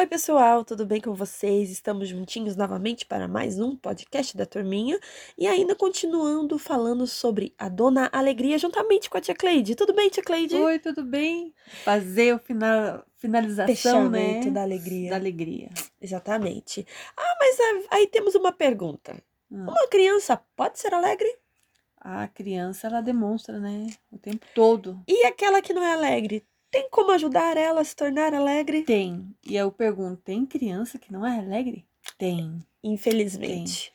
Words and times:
Oi, 0.00 0.06
pessoal, 0.06 0.64
tudo 0.64 0.86
bem 0.86 0.98
com 0.98 1.12
vocês? 1.12 1.70
Estamos 1.70 2.08
juntinhos 2.08 2.56
novamente 2.56 3.04
para 3.04 3.28
mais 3.28 3.60
um 3.60 3.76
podcast 3.76 4.34
da 4.34 4.46
Turminha 4.46 4.98
e 5.36 5.46
ainda 5.46 5.74
continuando 5.74 6.58
falando 6.58 7.06
sobre 7.06 7.54
a 7.58 7.68
Dona 7.68 8.08
Alegria 8.10 8.56
juntamente 8.56 9.10
com 9.10 9.18
a 9.18 9.20
Tia 9.20 9.34
Cleide. 9.34 9.74
Tudo 9.74 9.92
bem, 9.92 10.08
Tia 10.08 10.22
Cleide? 10.22 10.56
Oi, 10.56 10.78
tudo 10.78 11.04
bem? 11.04 11.52
Fazer 11.84 12.34
o 12.34 12.38
final, 12.38 13.04
finalização, 13.18 13.66
Fechamento 13.66 14.46
né? 14.46 14.52
da 14.52 14.62
alegria. 14.62 15.10
Da 15.10 15.16
alegria. 15.16 15.68
Exatamente. 16.00 16.86
Ah, 17.14 17.36
mas 17.38 17.60
aí, 17.60 17.86
aí 17.90 18.06
temos 18.06 18.34
uma 18.34 18.52
pergunta. 18.52 19.22
Hum. 19.52 19.64
Uma 19.64 19.86
criança 19.88 20.40
pode 20.56 20.78
ser 20.78 20.94
alegre? 20.94 21.28
A 22.00 22.26
criança, 22.26 22.86
ela 22.86 23.02
demonstra, 23.02 23.60
né? 23.60 23.88
O 24.10 24.16
tempo 24.16 24.46
todo. 24.54 25.02
E 25.06 25.26
aquela 25.26 25.60
que 25.60 25.74
não 25.74 25.84
é 25.84 25.92
alegre? 25.92 26.42
Tem 26.70 26.88
como 26.90 27.10
ajudar 27.12 27.56
ela 27.56 27.80
a 27.80 27.84
se 27.84 27.96
tornar 27.96 28.32
alegre? 28.32 28.82
Tem. 28.82 29.34
E 29.44 29.56
eu 29.56 29.72
pergunto, 29.72 30.22
tem 30.22 30.46
criança 30.46 30.98
que 30.98 31.12
não 31.12 31.26
é 31.26 31.38
alegre? 31.38 31.84
Tem. 32.16 32.64
Infelizmente. 32.82 33.92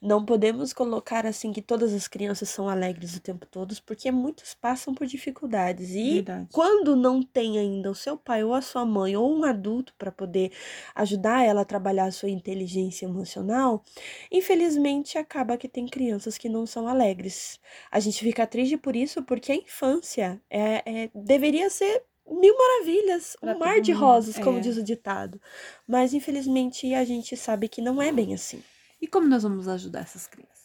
Não 0.00 0.24
podemos 0.24 0.72
colocar 0.72 1.26
assim 1.26 1.52
que 1.52 1.60
todas 1.60 1.92
as 1.92 2.06
crianças 2.06 2.48
são 2.48 2.68
alegres 2.68 3.16
o 3.16 3.20
tempo 3.20 3.46
todo, 3.46 3.74
porque 3.84 4.10
muitos 4.10 4.54
passam 4.54 4.94
por 4.94 5.06
dificuldades. 5.06 5.90
E 5.90 6.14
Verdade. 6.14 6.48
quando 6.52 6.94
não 6.94 7.22
tem 7.22 7.58
ainda 7.58 7.90
o 7.90 7.94
seu 7.94 8.16
pai 8.16 8.44
ou 8.44 8.54
a 8.54 8.62
sua 8.62 8.84
mãe 8.84 9.16
ou 9.16 9.36
um 9.36 9.44
adulto 9.44 9.92
para 9.98 10.12
poder 10.12 10.52
ajudar 10.94 11.44
ela 11.44 11.62
a 11.62 11.64
trabalhar 11.64 12.04
a 12.04 12.12
sua 12.12 12.30
inteligência 12.30 13.06
emocional, 13.06 13.82
infelizmente 14.30 15.18
acaba 15.18 15.56
que 15.56 15.68
tem 15.68 15.86
crianças 15.86 16.38
que 16.38 16.48
não 16.48 16.66
são 16.66 16.86
alegres. 16.86 17.58
A 17.90 17.98
gente 17.98 18.22
fica 18.22 18.46
triste 18.46 18.76
por 18.76 18.94
isso, 18.94 19.22
porque 19.22 19.50
a 19.50 19.56
infância 19.56 20.40
é, 20.48 21.04
é- 21.04 21.10
deveria 21.14 21.68
ser 21.70 22.04
mil 22.28 22.56
maravilhas, 22.56 23.36
Pra 23.40 23.54
um 23.54 23.58
mar 23.58 23.80
de 23.80 23.92
rosas, 23.92 24.38
como 24.38 24.58
é. 24.58 24.60
diz 24.60 24.76
o 24.76 24.82
ditado. 24.82 25.40
Mas 25.86 26.12
infelizmente 26.14 26.92
a 26.94 27.04
gente 27.04 27.36
sabe 27.36 27.68
que 27.68 27.80
não 27.80 28.00
é 28.02 28.10
bem 28.12 28.34
assim. 28.34 28.62
E 29.00 29.06
como 29.06 29.28
nós 29.28 29.42
vamos 29.42 29.68
ajudar 29.68 30.00
essas 30.00 30.26
crianças? 30.26 30.56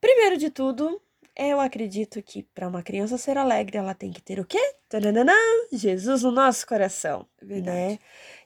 Primeiro 0.00 0.36
de 0.36 0.50
tudo, 0.50 1.00
eu 1.36 1.58
acredito 1.58 2.22
que 2.22 2.42
para 2.42 2.68
uma 2.68 2.82
criança 2.82 3.16
ser 3.18 3.36
alegre, 3.38 3.78
ela 3.78 3.94
tem 3.94 4.12
que 4.12 4.22
ter 4.22 4.38
o 4.38 4.44
quê? 4.44 4.60
Tananana, 4.88 5.32
Jesus 5.72 6.22
no 6.22 6.30
nosso 6.30 6.66
coração, 6.66 7.26
Verdade. 7.42 7.76
né? 7.76 7.98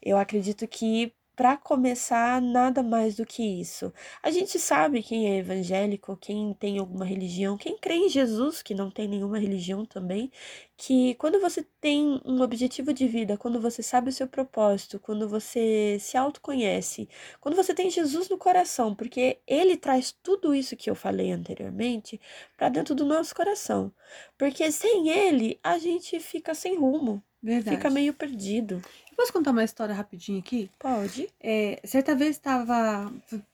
Eu 0.02 0.16
acredito 0.16 0.66
que 0.66 1.12
para 1.38 1.56
começar, 1.56 2.42
nada 2.42 2.82
mais 2.82 3.14
do 3.14 3.24
que 3.24 3.44
isso. 3.44 3.92
A 4.20 4.28
gente 4.28 4.58
sabe 4.58 5.04
quem 5.04 5.30
é 5.30 5.38
evangélico, 5.38 6.16
quem 6.16 6.52
tem 6.52 6.78
alguma 6.78 7.04
religião, 7.04 7.56
quem 7.56 7.78
crê 7.78 7.94
em 7.94 8.08
Jesus, 8.08 8.60
que 8.60 8.74
não 8.74 8.90
tem 8.90 9.06
nenhuma 9.06 9.38
religião 9.38 9.86
também, 9.86 10.32
que 10.76 11.14
quando 11.14 11.40
você 11.40 11.64
tem 11.80 12.20
um 12.24 12.42
objetivo 12.42 12.92
de 12.92 13.06
vida, 13.06 13.36
quando 13.36 13.60
você 13.60 13.84
sabe 13.84 14.08
o 14.10 14.12
seu 14.12 14.26
propósito, 14.26 14.98
quando 14.98 15.28
você 15.28 15.96
se 16.00 16.16
autoconhece, 16.16 17.08
quando 17.40 17.54
você 17.54 17.72
tem 17.72 17.88
Jesus 17.88 18.28
no 18.28 18.36
coração, 18.36 18.92
porque 18.92 19.38
ele 19.46 19.76
traz 19.76 20.10
tudo 20.10 20.52
isso 20.52 20.76
que 20.76 20.90
eu 20.90 20.94
falei 20.96 21.30
anteriormente 21.30 22.20
para 22.56 22.68
dentro 22.68 22.96
do 22.96 23.04
nosso 23.04 23.32
coração. 23.32 23.92
Porque 24.36 24.72
sem 24.72 25.08
ele, 25.08 25.60
a 25.62 25.78
gente 25.78 26.18
fica 26.18 26.52
sem 26.52 26.76
rumo, 26.76 27.22
Verdade. 27.42 27.76
fica 27.76 27.90
meio 27.90 28.12
perdido. 28.12 28.82
Posso 29.16 29.32
contar 29.32 29.50
uma 29.50 29.64
história 29.64 29.94
rapidinho 29.94 30.38
aqui? 30.38 30.70
Pode? 30.78 31.28
É, 31.40 31.80
certa 31.84 32.14
vez 32.14 32.36
estava 32.36 33.12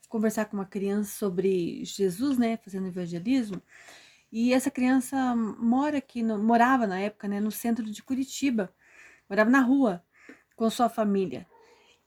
conversar 0.09 0.45
com 0.45 0.57
uma 0.57 0.65
criança 0.67 1.11
sobre 1.19 1.85
Jesus, 1.85 2.39
né, 2.39 2.57
fazendo 2.59 2.87
evangelismo, 2.87 3.61
e 4.31 4.53
essa 4.53 4.71
criança 4.71 5.35
mora 5.35 5.99
aqui, 5.99 6.23
no- 6.23 6.39
morava 6.39 6.87
na 6.87 7.01
época, 7.01 7.27
né, 7.27 7.41
no 7.41 7.51
centro 7.51 7.85
de 7.85 8.03
Curitiba, 8.03 8.73
morava 9.29 9.51
na 9.51 9.61
rua 9.61 10.05
com 10.55 10.71
sua 10.71 10.89
família. 10.89 11.47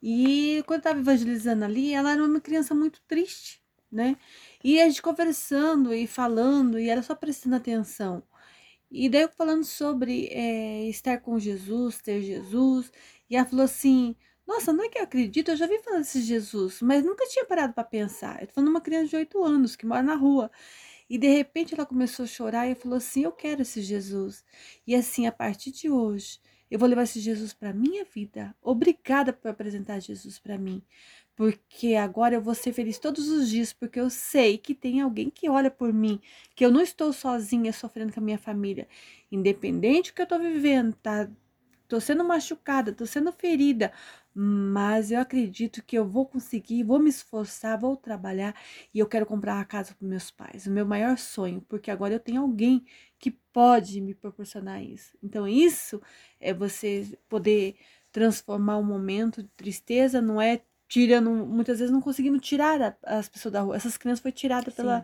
E 0.01 0.63
quando 0.67 0.79
estava 0.79 0.99
evangelizando 0.99 1.65
ali, 1.65 1.93
ela 1.93 2.11
era 2.11 2.23
uma 2.23 2.39
criança 2.39 2.73
muito 2.73 3.01
triste, 3.07 3.61
né? 3.91 4.15
E 4.63 4.79
a 4.79 4.87
gente 4.87 5.01
conversando 5.01 5.93
e 5.93 6.05
falando, 6.05 6.79
e 6.79 6.89
ela 6.89 7.01
só 7.01 7.15
prestando 7.15 7.55
atenção. 7.55 8.23
E 8.89 9.09
daí 9.09 9.23
eu 9.23 9.29
falando 9.29 9.63
sobre 9.65 10.27
é, 10.31 10.87
estar 10.89 11.19
com 11.19 11.37
Jesus, 11.39 12.01
ter 12.01 12.21
Jesus, 12.21 12.91
e 13.29 13.35
ela 13.35 13.45
falou 13.45 13.65
assim: 13.65 14.15
Nossa, 14.45 14.71
não 14.73 14.85
é 14.85 14.89
que 14.89 14.97
eu 14.97 15.03
acredito, 15.03 15.51
eu 15.51 15.57
já 15.57 15.67
vi 15.67 15.79
falar 15.79 15.97
desse 15.99 16.21
Jesus, 16.21 16.81
mas 16.81 17.03
nunca 17.03 17.25
tinha 17.27 17.45
parado 17.45 17.73
para 17.73 17.83
pensar. 17.83 18.41
Eu 18.41 18.47
tô 18.47 18.53
falando 18.53 18.69
de 18.69 18.75
uma 18.75 18.81
criança 18.81 19.09
de 19.09 19.15
8 19.17 19.43
anos 19.43 19.75
que 19.75 19.85
mora 19.85 20.03
na 20.03 20.15
rua. 20.15 20.49
E 21.09 21.17
de 21.17 21.27
repente 21.27 21.73
ela 21.73 21.85
começou 21.85 22.23
a 22.23 22.27
chorar 22.27 22.67
e 22.67 22.75
falou 22.75 22.97
assim: 22.97 23.23
Eu 23.23 23.31
quero 23.31 23.61
esse 23.61 23.81
Jesus. 23.81 24.43
E 24.85 24.95
assim, 24.95 25.27
a 25.27 25.31
partir 25.31 25.71
de 25.71 25.89
hoje, 25.89 26.39
eu 26.69 26.77
vou 26.79 26.87
levar 26.87 27.03
esse 27.03 27.19
Jesus 27.19 27.53
para 27.53 27.73
minha 27.73 28.03
vida. 28.05 28.55
Obrigada 28.61 29.31
por 29.33 29.49
apresentar 29.49 29.99
Jesus 29.99 30.37
para 30.39 30.57
mim. 30.57 30.83
Porque 31.37 31.93
agora 31.95 32.33
eu 32.35 32.41
vou 32.41 32.55
ser 32.55 32.73
feliz 32.73 32.97
todos 32.97 33.29
os 33.29 33.47
dias, 33.49 33.71
porque 33.71 33.99
eu 33.99 34.09
sei 34.09 34.57
que 34.57 34.73
tem 34.73 35.01
alguém 35.01 35.29
que 35.29 35.47
olha 35.47 35.69
por 35.69 35.93
mim, 35.93 36.19
que 36.55 36.65
eu 36.65 36.71
não 36.71 36.81
estou 36.81 37.13
sozinha 37.13 37.71
sofrendo 37.71 38.11
com 38.11 38.19
a 38.19 38.23
minha 38.23 38.39
família. 38.39 38.87
Independente 39.31 40.11
do 40.11 40.15
que 40.15 40.21
eu 40.23 40.27
tô 40.27 40.39
vivendo, 40.39 40.95
tá? 40.95 41.29
Tô 41.87 41.99
sendo 42.01 42.23
machucada, 42.23 42.93
tô 42.93 43.05
sendo 43.05 43.31
ferida, 43.31 43.93
mas 44.33 45.11
eu 45.11 45.19
acredito 45.21 45.83
que 45.83 45.97
eu 45.97 46.05
vou 46.07 46.25
conseguir, 46.25 46.83
vou 46.83 46.99
me 46.99 47.09
esforçar, 47.09 47.79
vou 47.79 47.95
trabalhar 47.97 48.55
e 48.93 48.99
eu 48.99 49.07
quero 49.07 49.25
comprar 49.25 49.55
uma 49.55 49.65
casa 49.65 49.95
para 49.95 50.07
meus 50.07 50.31
pais, 50.31 50.67
o 50.67 50.71
meu 50.71 50.85
maior 50.85 51.17
sonho, 51.17 51.61
porque 51.69 51.91
agora 51.91 52.13
eu 52.15 52.19
tenho 52.19 52.41
alguém 52.41 52.85
que 53.19 53.31
pode 53.53 54.01
me 54.01 54.13
proporcionar 54.15 54.83
isso. 54.83 55.17
Então 55.23 55.47
isso 55.47 56.01
é 56.39 56.53
você 56.53 57.17
poder 57.29 57.77
transformar 58.11 58.77
um 58.77 58.83
momento 58.83 59.43
de 59.43 59.49
tristeza, 59.55 60.21
não 60.21 60.41
é 60.41 60.61
tirando, 60.87 61.29
muitas 61.31 61.79
vezes 61.79 61.91
não 61.93 62.01
conseguindo 62.01 62.39
tirar 62.39 62.81
a- 62.81 63.17
as 63.19 63.27
pessoas 63.29 63.51
da 63.53 63.61
rua. 63.61 63.75
Essas 63.75 63.97
crianças 63.97 64.21
foi 64.21 64.31
tirada 64.31 64.71
pela, 64.71 65.03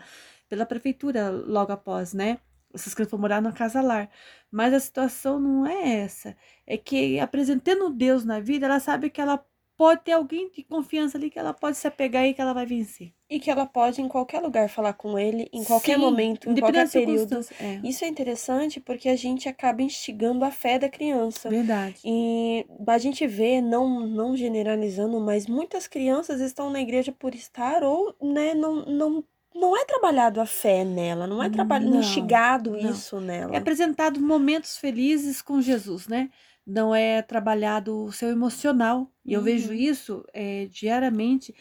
pela 0.50 0.66
prefeitura 0.66 1.30
logo 1.30 1.72
após, 1.72 2.14
né? 2.14 2.40
Essas 2.74 2.94
crianças 2.94 3.12
foram 3.12 3.22
morar 3.22 3.42
na 3.42 3.52
casa 3.52 3.82
lar. 3.82 4.10
Mas 4.52 4.74
a 4.74 4.80
situação 4.80 5.40
não 5.40 5.66
é 5.68 6.00
essa. 6.04 6.36
É 6.66 6.78
que 6.78 7.20
apresentando 7.20 7.90
Deus 7.92 8.26
na 8.26 8.40
vida, 8.40 8.66
ela 8.66 8.80
sabe 8.80 9.10
que 9.10 9.22
ela 9.22 9.44
pode 9.76 10.02
ter 10.02 10.12
alguém 10.12 10.50
de 10.52 10.64
confiança 10.64 11.18
ali 11.18 11.30
que 11.30 11.40
ela 11.40 11.54
pode 11.54 11.78
se 11.78 11.88
apegar 11.88 12.26
e 12.26 12.34
que 12.34 12.42
ela 12.42 12.54
vai 12.54 12.66
vencer. 12.66 13.12
E 13.30 13.40
que 13.40 13.50
ela 13.50 13.66
pode 13.66 14.02
em 14.02 14.08
qualquer 14.08 14.40
lugar 14.40 14.70
falar 14.70 14.94
com 14.94 15.18
ele, 15.18 15.50
em 15.52 15.64
qualquer 15.64 15.96
Sim, 15.96 16.02
momento, 16.02 16.50
em 16.50 16.56
qualquer 16.56 16.90
período. 16.90 17.40
É, 17.60 17.80
Isso 17.84 18.06
é 18.06 18.08
interessante 18.08 18.80
porque 18.80 19.10
a 19.10 19.16
gente 19.16 19.50
acaba 19.50 19.82
instigando 19.82 20.46
a 20.46 20.52
fé 20.52 20.78
da 20.78 20.88
criança. 20.88 21.50
verdade. 21.50 21.96
E 22.06 22.66
a 22.86 22.98
gente 22.98 23.26
vê, 23.26 23.60
não, 23.60 24.02
não 24.02 24.38
generalizando, 24.38 25.20
mas 25.20 25.48
muitas 25.48 25.88
crianças 25.88 26.40
estão 26.40 26.70
na 26.70 26.82
igreja 26.82 27.12
por 27.12 27.34
estar 27.34 27.84
ou, 27.84 28.16
né, 28.22 28.54
não, 28.54 28.86
não, 28.86 29.24
não 29.56 29.76
é 29.76 29.84
trabalhado 29.86 30.40
a 30.40 30.46
fé 30.46 30.84
nela, 30.84 31.26
não 31.26 31.42
é 31.42 31.50
trabalhado, 31.50 31.96
instigado 31.96 32.72
não. 32.72 32.92
isso 32.92 33.20
nela. 33.20 33.54
É 33.54 33.58
apresentado 33.58 34.20
momentos 34.22 34.78
felizes 34.78 35.42
com 35.42 35.60
Jesus, 35.60 36.08
né? 36.08 36.30
Não 36.66 36.96
é 36.96 37.22
trabalhado 37.22 38.04
o 38.06 38.12
seu 38.12 38.30
emocional. 38.30 39.12
E 39.26 39.34
eu 39.34 39.40
Uhum. 39.40 39.46
vejo 39.46 39.74
isso 39.74 40.26
é, 40.34 40.66
diariamente, 40.68 41.54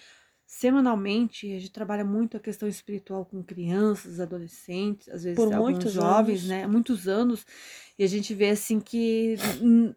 semanalmente. 0.47 1.47
A 1.53 1.59
gente 1.59 1.73
trabalha 1.73 2.05
muito 2.05 2.37
a 2.37 2.41
questão 2.41 2.69
espiritual 2.69 3.25
com 3.25 3.43
crianças, 3.43 4.21
adolescentes, 4.21 5.09
às 5.09 5.25
vezes 5.25 5.37
Por 5.43 5.53
alguns 5.53 5.73
muitos 5.73 5.93
jovens, 5.93 6.41
anos. 6.43 6.49
né? 6.49 6.67
Muitos 6.67 7.09
anos. 7.09 7.47
E 7.99 8.05
a 8.05 8.07
gente 8.07 8.35
vê 8.35 8.51
assim 8.51 8.79
que 8.81 9.37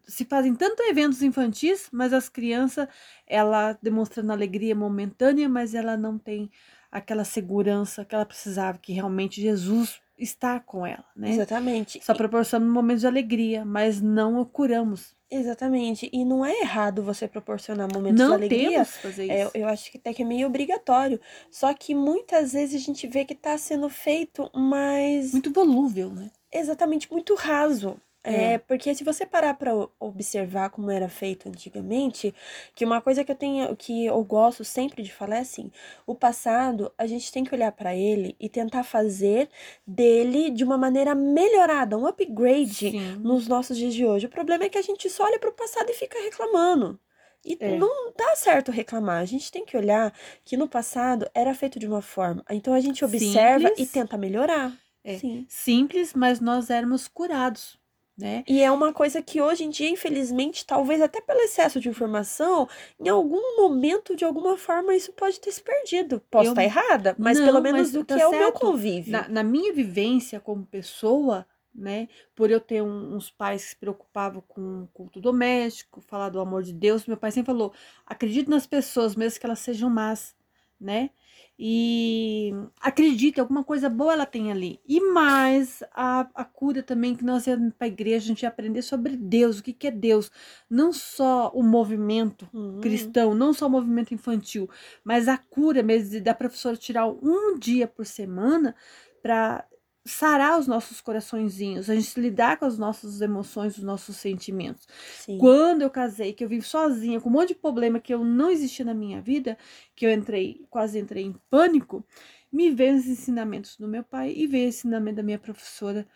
se 0.06 0.24
fazem 0.24 0.54
tanto 0.54 0.82
eventos 0.82 1.22
infantis, 1.22 1.88
mas 1.92 2.12
as 2.12 2.28
crianças, 2.28 2.88
ela 3.26 3.78
demonstrando 3.82 4.32
alegria 4.32 4.74
momentânea, 4.74 5.48
mas 5.48 5.74
ela 5.74 5.96
não 5.96 6.18
tem 6.18 6.50
aquela 6.90 7.24
segurança 7.24 8.04
que 8.04 8.14
ela 8.14 8.24
precisava, 8.24 8.78
que 8.78 8.92
realmente 8.92 9.40
Jesus 9.40 10.00
está 10.18 10.58
com 10.60 10.86
ela, 10.86 11.04
né? 11.14 11.30
Exatamente. 11.30 12.00
Só 12.04 12.14
proporcionando 12.14 12.70
momentos 12.72 13.02
de 13.02 13.06
alegria, 13.06 13.64
mas 13.64 14.00
não 14.00 14.40
o 14.40 14.46
curamos. 14.46 15.14
Exatamente. 15.30 16.08
E 16.12 16.24
não 16.24 16.44
é 16.46 16.60
errado 16.60 17.02
você 17.02 17.26
proporcionar 17.26 17.88
momentos 17.92 18.18
de 18.20 18.24
não 18.26 18.34
alegria. 18.34 18.70
temos 18.70 18.92
que 18.92 18.98
fazer 19.02 19.28
É, 19.30 19.42
isso. 19.42 19.50
eu 19.54 19.66
acho 19.68 19.90
que 19.90 19.98
até 19.98 20.14
que 20.14 20.22
é 20.22 20.24
meio 20.24 20.46
obrigatório. 20.46 21.20
Só 21.50 21.74
que 21.74 21.94
muitas 21.94 22.52
vezes 22.52 22.80
a 22.80 22.84
gente 22.84 23.06
vê 23.08 23.24
que 23.24 23.32
está 23.34 23.58
sendo 23.58 23.88
feito, 23.88 24.48
mas 24.54 25.32
Muito 25.32 25.52
volúvel, 25.52 26.10
né? 26.10 26.30
exatamente 26.52 27.10
muito 27.12 27.34
raso. 27.34 28.00
É, 28.26 28.54
É. 28.54 28.58
porque 28.58 28.94
se 28.94 29.04
você 29.04 29.24
parar 29.24 29.54
para 29.54 29.72
observar 30.00 30.70
como 30.70 30.90
era 30.90 31.08
feito 31.08 31.48
antigamente, 31.48 32.34
que 32.74 32.84
uma 32.84 33.00
coisa 33.00 33.22
que 33.24 33.30
eu 33.30 33.36
tenho, 33.36 33.74
que 33.76 34.06
eu 34.06 34.22
gosto 34.24 34.64
sempre 34.64 35.02
de 35.02 35.12
falar 35.12 35.36
é 35.36 35.40
assim, 35.40 35.70
o 36.06 36.14
passado 36.14 36.92
a 36.98 37.06
gente 37.06 37.30
tem 37.30 37.44
que 37.44 37.54
olhar 37.54 37.70
para 37.72 37.94
ele 37.94 38.34
e 38.40 38.48
tentar 38.48 38.82
fazer 38.82 39.48
dele 39.86 40.50
de 40.50 40.64
uma 40.64 40.76
maneira 40.76 41.14
melhorada, 41.14 41.96
um 41.96 42.06
upgrade 42.06 42.90
Sim. 42.90 43.16
nos 43.22 43.46
nossos 43.46 43.76
dias 43.76 43.94
de 43.94 44.04
hoje. 44.04 44.26
O 44.26 44.30
problema 44.30 44.64
é 44.64 44.68
que 44.68 44.78
a 44.78 44.82
gente 44.82 45.08
só 45.08 45.24
olha 45.24 45.38
para 45.38 45.50
o 45.50 45.52
passado 45.54 45.88
e 45.90 45.94
fica 45.94 46.18
reclamando. 46.20 46.98
E 47.44 47.56
É. 47.60 47.76
não 47.76 48.12
dá 48.16 48.34
certo 48.34 48.72
reclamar. 48.72 49.22
A 49.22 49.24
gente 49.24 49.52
tem 49.52 49.64
que 49.64 49.76
olhar 49.76 50.12
que 50.44 50.56
no 50.56 50.68
passado 50.68 51.30
era 51.32 51.54
feito 51.54 51.78
de 51.78 51.86
uma 51.86 52.02
forma. 52.02 52.44
Então 52.50 52.74
a 52.74 52.80
gente 52.80 53.04
observa 53.04 53.68
Simples. 53.68 53.88
e 53.88 53.92
tenta 53.92 54.16
melhorar. 54.18 54.72
É. 55.04 55.16
Sim. 55.18 55.46
Simples, 55.48 56.12
mas 56.12 56.40
nós 56.40 56.70
éramos 56.70 57.06
curados. 57.06 57.78
Né? 58.16 58.44
E 58.48 58.62
é 58.62 58.70
uma 58.70 58.92
coisa 58.92 59.20
que 59.20 59.40
hoje 59.42 59.64
em 59.64 59.70
dia, 59.70 59.88
infelizmente, 59.90 60.64
talvez 60.64 61.00
até 61.02 61.20
pelo 61.20 61.40
excesso 61.40 61.80
de 61.80 61.88
informação, 61.88 62.68
em 63.00 63.08
algum 63.08 63.56
momento, 63.56 64.14
de 64.14 64.24
alguma 64.24 64.56
forma, 64.56 64.94
isso 64.94 65.12
pode 65.12 65.40
ter 65.40 65.50
se 65.50 65.60
perdido. 65.62 66.20
Posso 66.30 66.46
Eu- 66.46 66.52
estar 66.52 66.62
errada, 66.64 67.16
mas 67.18 67.38
Não, 67.38 67.44
pelo 67.44 67.60
menos 67.60 67.88
mas 67.88 67.92
do 67.92 68.04
tá 68.04 68.14
que 68.14 68.20
é 68.20 68.26
o 68.26 68.30
meu 68.30 68.52
certo. 68.52 68.60
convívio. 68.60 69.12
Na, 69.12 69.28
na 69.28 69.42
minha 69.42 69.72
vivência 69.72 70.38
como 70.38 70.64
pessoa, 70.64 71.44
né, 71.74 72.08
por 72.36 72.50
eu 72.50 72.60
ter 72.60 72.82
um- 72.82 73.16
uns 73.16 73.30
pais 73.30 73.64
que 73.64 73.68
se 73.70 73.76
preocupavam 73.76 74.40
com 74.46 74.84
o 74.84 74.88
culto 74.94 75.20
doméstico, 75.20 76.00
falar 76.00 76.28
do 76.30 76.40
amor 76.40 76.62
de 76.62 76.72
Deus, 76.72 77.04
meu 77.06 77.16
pai 77.16 77.32
sempre 77.32 77.52
falou: 77.52 77.72
acredite 78.06 78.48
nas 78.48 78.66
pessoas, 78.66 79.16
mesmo 79.16 79.40
que 79.40 79.46
elas 79.46 79.58
sejam 79.58 79.90
más, 79.90 80.34
né? 80.80 81.10
E 81.58 82.52
acredite, 82.80 83.40
alguma 83.40 83.64
coisa 83.64 83.88
boa 83.88 84.12
ela 84.12 84.26
tem 84.26 84.52
ali. 84.52 84.78
E 84.86 85.00
mais 85.00 85.82
a, 85.92 86.28
a 86.34 86.44
cura 86.44 86.82
também, 86.82 87.14
que 87.16 87.24
nós 87.24 87.46
íamos 87.46 87.72
para 87.74 87.86
a 87.86 87.88
igreja, 87.88 88.24
a 88.24 88.28
gente 88.28 88.42
ia 88.42 88.48
aprender 88.48 88.82
sobre 88.82 89.16
Deus, 89.16 89.58
o 89.58 89.62
que, 89.62 89.72
que 89.72 89.86
é 89.86 89.90
Deus. 89.90 90.30
Não 90.68 90.92
só 90.92 91.50
o 91.54 91.62
movimento 91.62 92.46
Hum. 92.52 92.78
cristão, 92.80 93.34
não 93.34 93.52
só 93.52 93.66
o 93.66 93.70
movimento 93.70 94.12
infantil, 94.12 94.68
mas 95.04 95.28
a 95.28 95.38
cura 95.38 95.82
mesmo 95.82 96.20
da 96.22 96.34
professora 96.34 96.76
tirar 96.76 97.06
um 97.08 97.58
dia 97.58 97.86
por 97.88 98.04
semana 98.04 98.74
para 99.22 99.64
sarar 100.06 100.58
os 100.58 100.66
nossos 100.66 101.00
coraçõezinhos, 101.00 101.90
a 101.90 101.94
gente 101.94 102.18
lidar 102.20 102.58
com 102.58 102.64
as 102.64 102.78
nossas 102.78 103.20
emoções, 103.20 103.76
os 103.76 103.82
nossos 103.82 104.16
sentimentos. 104.16 104.86
Sim. 105.18 105.38
Quando 105.38 105.82
eu 105.82 105.90
casei, 105.90 106.32
que 106.32 106.44
eu 106.44 106.48
vivo 106.48 106.64
sozinha, 106.64 107.20
com 107.20 107.28
um 107.28 107.32
monte 107.32 107.48
de 107.48 107.54
problema 107.56 107.98
que 107.98 108.14
eu 108.14 108.24
não 108.24 108.50
existia 108.50 108.84
na 108.84 108.94
minha 108.94 109.20
vida, 109.20 109.58
que 109.94 110.06
eu 110.06 110.10
entrei, 110.10 110.64
quase 110.70 110.98
entrei 110.98 111.24
em 111.24 111.34
pânico, 111.50 112.04
me 112.52 112.70
veio 112.70 112.96
os 112.96 113.06
ensinamentos 113.06 113.76
do 113.76 113.88
meu 113.88 114.04
pai 114.04 114.32
e 114.34 114.46
veio 114.46 114.66
o 114.66 114.68
ensinamento 114.68 115.16
da 115.16 115.22
minha 115.22 115.38
professora 115.38 116.06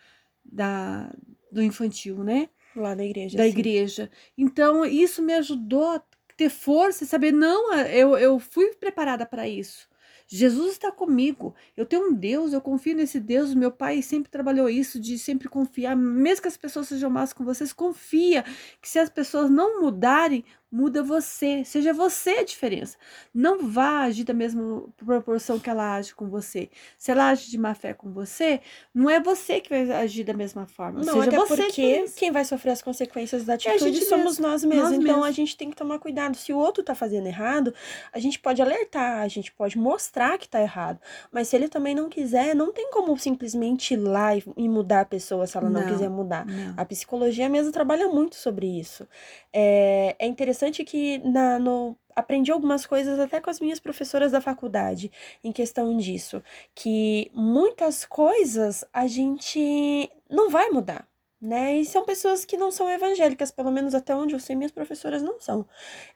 da, 0.43 1.13
do 1.51 1.61
infantil, 1.61 2.23
né? 2.23 2.49
Lá 2.75 2.95
na 2.95 3.03
igreja. 3.03 3.37
da 3.37 3.43
sim. 3.43 3.49
igreja. 3.49 4.09
Então, 4.37 4.85
isso 4.85 5.21
me 5.21 5.33
ajudou 5.33 5.91
a 5.91 6.03
ter 6.37 6.49
força 6.49 7.03
e 7.03 7.07
saber, 7.07 7.31
não, 7.31 7.73
eu, 7.73 8.17
eu 8.17 8.39
fui 8.39 8.73
preparada 8.75 9.25
para 9.25 9.47
isso. 9.47 9.90
Jesus 10.33 10.71
está 10.71 10.89
comigo. 10.89 11.53
Eu 11.75 11.85
tenho 11.85 12.07
um 12.07 12.13
Deus, 12.13 12.53
eu 12.53 12.61
confio 12.61 12.95
nesse 12.95 13.19
Deus. 13.19 13.53
Meu 13.53 13.69
pai 13.69 14.01
sempre 14.01 14.31
trabalhou 14.31 14.69
isso, 14.69 14.97
de 14.97 15.19
sempre 15.19 15.49
confiar, 15.49 15.93
mesmo 15.93 16.43
que 16.43 16.47
as 16.47 16.55
pessoas 16.55 16.87
sejam 16.87 17.09
más 17.09 17.33
com 17.33 17.43
vocês, 17.43 17.73
confia 17.73 18.45
que 18.81 18.87
se 18.87 18.97
as 18.97 19.09
pessoas 19.09 19.49
não 19.49 19.81
mudarem, 19.81 20.45
muda 20.71 21.03
você. 21.03 21.63
Seja 21.65 21.91
você 21.93 22.29
a 22.31 22.43
diferença. 22.43 22.97
Não 23.33 23.67
vá 23.67 24.03
agir 24.03 24.23
da 24.23 24.33
mesma 24.33 24.83
proporção 24.95 25.59
que 25.59 25.69
ela 25.69 25.95
age 25.95 26.15
com 26.15 26.29
você. 26.29 26.69
Se 26.97 27.11
ela 27.11 27.29
age 27.29 27.49
de 27.49 27.57
má 27.57 27.73
fé 27.73 27.93
com 27.93 28.11
você, 28.11 28.61
não 28.93 29.09
é 29.09 29.19
você 29.19 29.59
que 29.59 29.69
vai 29.69 29.91
agir 29.91 30.23
da 30.23 30.33
mesma 30.33 30.65
forma. 30.65 31.01
Não, 31.03 31.15
Seja 31.15 31.27
até 31.27 31.37
você 31.37 31.63
porque 31.63 32.05
quem 32.15 32.31
vai 32.31 32.45
sofrer 32.45 32.71
as 32.71 32.81
consequências 32.81 33.43
da 33.43 33.53
a 33.53 33.55
atitude 33.55 33.79
gente 33.93 34.05
somos 34.05 34.39
mesmo. 34.39 34.47
nós 34.47 34.63
mesmos. 34.63 34.83
Nós 34.83 34.93
então 34.93 35.05
mesmos. 35.07 35.25
a 35.25 35.31
gente 35.31 35.57
tem 35.57 35.69
que 35.69 35.75
tomar 35.75 35.99
cuidado. 35.99 36.37
Se 36.37 36.53
o 36.53 36.57
outro 36.57 36.81
tá 36.83 36.95
fazendo 36.95 37.27
errado, 37.27 37.73
a 38.13 38.19
gente 38.19 38.39
pode 38.39 38.61
alertar, 38.61 39.21
a 39.21 39.27
gente 39.27 39.51
pode 39.51 39.77
mostrar 39.77 40.37
que 40.37 40.47
tá 40.47 40.61
errado. 40.61 40.99
Mas 41.31 41.49
se 41.49 41.55
ele 41.57 41.67
também 41.67 41.93
não 41.93 42.07
quiser, 42.07 42.55
não 42.55 42.71
tem 42.71 42.89
como 42.91 43.17
simplesmente 43.17 43.93
ir 43.93 43.97
lá 43.97 44.35
e, 44.35 44.43
e 44.55 44.69
mudar 44.69 45.01
a 45.01 45.05
pessoa 45.05 45.45
se 45.45 45.57
ela 45.57 45.69
não, 45.69 45.81
Não. 45.81 45.87
quiser 45.89 46.09
mudar. 46.09 46.45
Não. 46.45 46.73
A 46.77 46.85
psicologia 46.85 47.49
mesmo 47.49 47.71
trabalha 47.73 48.07
muito 48.07 48.35
sobre 48.35 48.67
isso. 48.67 49.05
É, 49.51 50.15
é 50.17 50.25
interessante 50.27 50.60
que 50.69 51.17
na, 51.19 51.57
no, 51.57 51.97
aprendi 52.15 52.51
algumas 52.51 52.85
coisas 52.85 53.19
até 53.19 53.39
com 53.39 53.49
as 53.49 53.59
minhas 53.59 53.79
professoras 53.79 54.31
da 54.31 54.41
faculdade 54.41 55.11
em 55.43 55.51
questão 55.51 55.95
disso. 55.97 56.43
Que 56.75 57.31
muitas 57.33 58.05
coisas 58.05 58.85
a 58.93 59.07
gente 59.07 60.09
não 60.29 60.49
vai 60.49 60.69
mudar. 60.69 61.07
Né? 61.41 61.77
E 61.77 61.85
são 61.85 62.05
pessoas 62.05 62.45
que 62.45 62.55
não 62.55 62.69
são 62.69 62.87
evangélicas, 62.87 63.49
pelo 63.49 63.71
menos 63.71 63.95
até 63.95 64.15
onde 64.15 64.35
eu 64.35 64.39
sei, 64.39 64.55
minhas 64.55 64.71
professoras 64.71 65.23
não 65.23 65.39
são. 65.39 65.65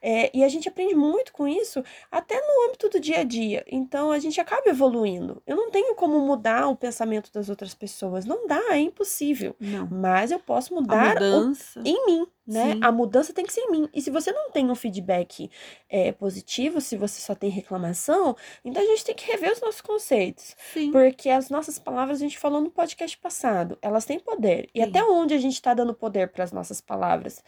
É, 0.00 0.30
e 0.32 0.44
a 0.44 0.48
gente 0.48 0.68
aprende 0.68 0.94
muito 0.94 1.32
com 1.32 1.48
isso, 1.48 1.82
até 2.12 2.36
no 2.36 2.68
âmbito 2.68 2.88
do 2.88 3.00
dia 3.00 3.18
a 3.18 3.24
dia. 3.24 3.64
Então 3.66 4.12
a 4.12 4.20
gente 4.20 4.40
acaba 4.40 4.68
evoluindo. 4.68 5.42
Eu 5.44 5.56
não 5.56 5.68
tenho 5.68 5.96
como 5.96 6.20
mudar 6.20 6.68
o 6.68 6.76
pensamento 6.76 7.32
das 7.32 7.48
outras 7.48 7.74
pessoas. 7.74 8.24
Não 8.24 8.46
dá, 8.46 8.62
é 8.70 8.78
impossível. 8.78 9.56
Não. 9.58 9.88
Mas 9.90 10.30
eu 10.30 10.38
posso 10.38 10.72
mudar 10.72 11.16
o 11.20 11.52
em 11.84 12.06
mim, 12.06 12.26
né? 12.46 12.74
Sim. 12.74 12.80
A 12.82 12.92
mudança 12.92 13.32
tem 13.32 13.44
que 13.44 13.52
ser 13.52 13.62
em 13.62 13.70
mim. 13.70 13.88
E 13.92 14.00
se 14.00 14.10
você 14.10 14.30
não 14.30 14.50
tem 14.50 14.70
um 14.70 14.74
feedback 14.74 15.50
é, 15.88 16.12
positivo, 16.12 16.80
se 16.80 16.96
você 16.96 17.20
só 17.20 17.34
tem 17.34 17.50
reclamação, 17.50 18.36
então 18.64 18.82
a 18.82 18.86
gente 18.86 19.04
tem 19.04 19.14
que 19.14 19.26
rever 19.30 19.52
os 19.52 19.60
nossos 19.60 19.80
conceitos. 19.80 20.56
Sim. 20.72 20.92
Porque 20.92 21.28
as 21.28 21.50
nossas 21.50 21.78
palavras, 21.78 22.18
a 22.18 22.24
gente 22.24 22.38
falou 22.38 22.60
no 22.60 22.70
podcast 22.70 23.18
passado, 23.18 23.78
elas 23.82 24.04
têm 24.04 24.20
poder. 24.20 24.68
E 24.74 24.82
Sim. 24.82 24.88
até 24.88 25.02
onde 25.04 25.34
a 25.34 25.38
gente 25.38 25.54
está 25.54 25.74
dando 25.74 25.94
poder 25.94 26.28
para 26.28 26.44
as 26.44 26.52
nossas 26.52 26.80
palavras? 26.80 27.42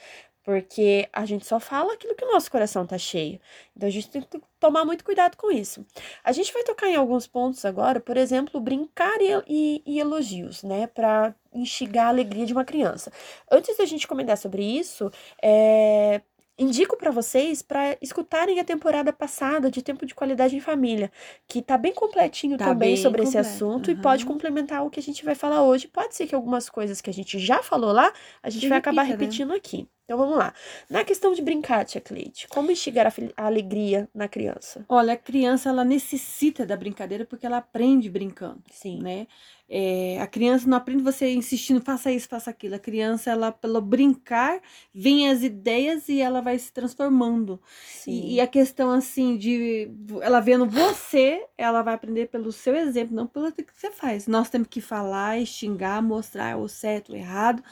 Porque 0.49 1.07
a 1.13 1.27
gente 1.27 1.45
só 1.45 1.61
fala 1.61 1.93
aquilo 1.93 2.15
que 2.15 2.25
o 2.25 2.33
nosso 2.33 2.51
coração 2.51 2.87
tá 2.87 2.97
cheio. 2.97 3.39
Então 3.77 3.87
a 3.87 3.93
gente 3.93 4.09
tem 4.09 4.23
que 4.23 4.41
tomar 4.59 4.83
muito 4.83 5.05
cuidado 5.05 5.37
com 5.37 5.51
isso. 5.51 5.85
A 6.25 6.33
gente 6.33 6.51
vai 6.55 6.65
tocar 6.65 6.89
em 6.89 6.97
alguns 6.97 7.27
pontos 7.27 7.67
agora, 7.67 8.01
por 8.01 8.17
exemplo, 8.17 8.59
brincar 8.59 9.21
e, 9.21 9.43
e- 9.47 9.83
e 9.85 10.01
elogios, 10.01 10.63
né? 10.63 10.87
Para 10.87 11.35
instigar 11.53 12.07
a 12.07 12.09
alegria 12.09 12.47
de 12.47 12.55
uma 12.55 12.65
criança. 12.65 13.13
Antes 13.51 13.77
da 13.77 13.85
gente 13.85 14.09
comentar 14.09 14.39
sobre 14.39 14.63
isso, 14.65 15.11
é, 15.43 16.23
indico 16.59 16.97
para 16.97 17.11
vocês 17.11 17.61
para 17.61 17.99
escutarem 18.01 18.59
a 18.59 18.65
temporada 18.65 19.13
passada 19.13 19.71
de 19.71 19.83
Tempo 19.83 20.07
de 20.07 20.15
Qualidade 20.15 20.57
em 20.57 20.61
Família, 20.61 21.13
que 21.47 21.61
tá 21.61 21.77
bem 21.77 21.93
completinho 21.93 22.59
Tá 22.59 22.65
também 22.65 22.97
bem 22.97 22.97
sobre 22.97 23.23
esse 23.23 23.37
completo, 23.37 23.39
assunto 23.39 23.91
e 23.91 23.95
aham. 23.95 24.01
pode 24.01 24.25
complementar 24.25 24.83
o 24.85 24.91
que 24.91 24.99
a 25.01 25.03
gente 25.03 25.25
vai 25.27 25.35
falar 25.35 25.63
hoje. 25.63 25.89
Pode 25.89 26.15
ser 26.17 26.27
que 26.27 26.35
algumas 26.35 26.71
coisas 26.71 27.01
que 27.03 27.11
a 27.11 27.13
gente 27.13 27.39
já 27.39 27.63
falou 27.63 27.93
lá, 27.93 28.11
a 28.43 28.49
gente 28.51 28.63
Se 28.63 28.69
vai 28.69 28.79
acabar 28.79 29.03
repita, 29.03 29.17
né? 29.17 29.43
repetindo 29.43 29.53
aqui. 29.53 29.87
Então 30.09 30.17
vamos 30.17 30.39
lá. 30.39 30.55
Na 30.89 31.05
questão 31.05 31.35
de 31.35 31.43
brincar, 31.43 31.85
tia 31.85 32.01
Cleide, 32.01 32.49
como 32.49 32.71
instigar 32.71 33.07
a, 33.07 33.13
a 33.37 33.45
alegria 33.45 34.09
na 34.15 34.27
criança? 34.27 34.83
Olha, 34.89 35.13
a 35.13 35.17
criança 35.19 35.69
ela 35.69 35.85
necessita 35.85 36.65
da 36.65 36.75
brincadeira 36.79 37.27
porque 37.27 37.45
ela 37.45 37.59
aprende 37.59 38.09
brincando, 38.09 38.63
Sim. 38.71 39.03
né? 39.03 39.27
É, 39.71 40.19
a 40.21 40.27
criança 40.27 40.67
não 40.67 40.79
aprende 40.79 41.03
você 41.03 41.35
insistindo, 41.35 41.81
faça 41.81 42.11
isso, 42.11 42.27
faça 42.27 42.49
aquilo. 42.49 42.75
A 42.77 42.79
criança, 42.79 43.31
ela, 43.31 43.53
pelo 43.53 43.81
brincar, 43.83 44.61
vem 44.95 45.29
as 45.29 45.43
ideias 45.43 46.09
e 46.09 46.21
ela 46.21 46.41
vai 46.41 46.59
se 46.59 46.73
transformando. 46.73 47.61
E, 48.07 48.37
e 48.37 48.41
a 48.41 48.47
questão, 48.47 48.91
assim, 48.91 49.37
de 49.37 49.91
ela 50.23 50.41
vendo 50.41 50.65
você, 50.65 51.45
ela 51.59 51.83
vai 51.83 51.95
aprender 51.95 52.29
pelo 52.29 52.51
seu 52.51 52.75
exemplo, 52.75 53.15
não 53.15 53.27
pelo 53.27 53.53
que 53.53 53.65
você 53.75 53.91
faz. 53.91 54.27
Nós 54.27 54.49
temos 54.49 54.69
que 54.69 54.81
falar 54.81 55.39
e 55.39 55.45
xingar, 55.45 56.03
mostrar 56.03 56.57
o 56.57 56.67
certo, 56.67 57.13
o 57.13 57.17
errado, 57.17 57.63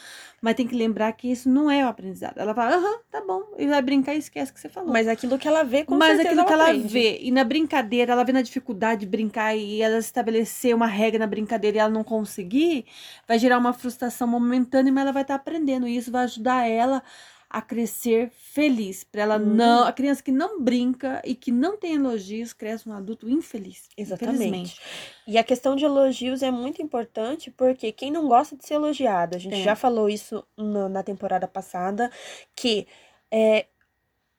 mas 0.42 0.54
tem 0.54 0.66
que 0.66 0.74
lembrar 0.74 1.10
que 1.12 1.30
isso 1.30 1.48
não 1.48 1.70
é 1.70 1.84
o 1.84 1.88
aprendizado. 1.88 2.36
Ela 2.38 2.54
fala, 2.54 2.76
aham, 2.76 2.98
tá 3.10 3.22
bom, 3.22 3.42
e 3.58 3.66
vai 3.66 3.80
brincar 3.80 4.14
e 4.14 4.18
esquece 4.18 4.50
o 4.50 4.54
que 4.54 4.60
você 4.60 4.68
falou. 4.68 4.92
Mas 4.92 5.08
aquilo 5.08 5.38
que 5.38 5.48
ela 5.48 5.62
vê, 5.62 5.84
com 5.84 5.96
Mas 5.96 6.16
certeza 6.16 6.28
aquilo 6.28 6.44
que 6.46 6.52
ela 6.52 6.64
aprende. 6.64 6.92
vê, 6.92 7.18
e 7.22 7.30
na 7.30 7.44
brincadeira, 7.44 8.12
ela 8.12 8.22
vê 8.24 8.32
na 8.32 8.42
dificuldade 8.42 9.00
de 9.00 9.06
brincar 9.06 9.56
e 9.56 9.80
ela 9.80 9.98
estabelecer 9.98 10.74
uma 10.74 10.86
regra 10.86 11.18
na 11.18 11.26
brincadeira 11.26 11.78
e 11.78 11.80
ela 11.86 11.94
não 11.94 12.04
conseguir, 12.04 12.84
vai 13.26 13.38
gerar 13.38 13.58
uma 13.58 13.72
frustração 13.72 14.28
momentânea, 14.28 14.92
mas 14.92 15.02
ela 15.02 15.12
vai 15.12 15.22
estar 15.22 15.34
aprendendo. 15.36 15.88
E 15.88 15.96
isso 15.96 16.10
vai 16.12 16.24
ajudar 16.24 16.68
ela 16.68 17.02
a 17.48 17.62
crescer 17.62 18.30
feliz. 18.32 19.04
Para 19.04 19.22
ela 19.22 19.38
Uhum. 19.38 19.54
não. 19.54 19.84
A 19.84 19.92
criança 19.92 20.22
que 20.22 20.32
não 20.32 20.60
brinca 20.60 21.22
e 21.24 21.34
que 21.34 21.52
não 21.52 21.76
tem 21.76 21.94
elogios 21.94 22.52
cresce 22.52 22.88
um 22.88 22.92
adulto 22.92 23.28
infeliz. 23.30 23.88
Exatamente. 23.96 24.80
E 25.26 25.38
a 25.38 25.44
questão 25.44 25.76
de 25.76 25.84
elogios 25.84 26.42
é 26.42 26.50
muito 26.50 26.82
importante 26.82 27.50
porque 27.50 27.92
quem 27.92 28.10
não 28.10 28.26
gosta 28.28 28.56
de 28.56 28.66
ser 28.66 28.74
elogiado, 28.74 29.36
a 29.36 29.38
gente 29.38 29.60
É. 29.60 29.62
já 29.62 29.76
falou 29.76 30.08
isso 30.08 30.44
na, 30.56 30.88
na 30.88 31.02
temporada 31.04 31.46
passada, 31.48 32.10
que 32.54 32.86
é, 33.30 33.66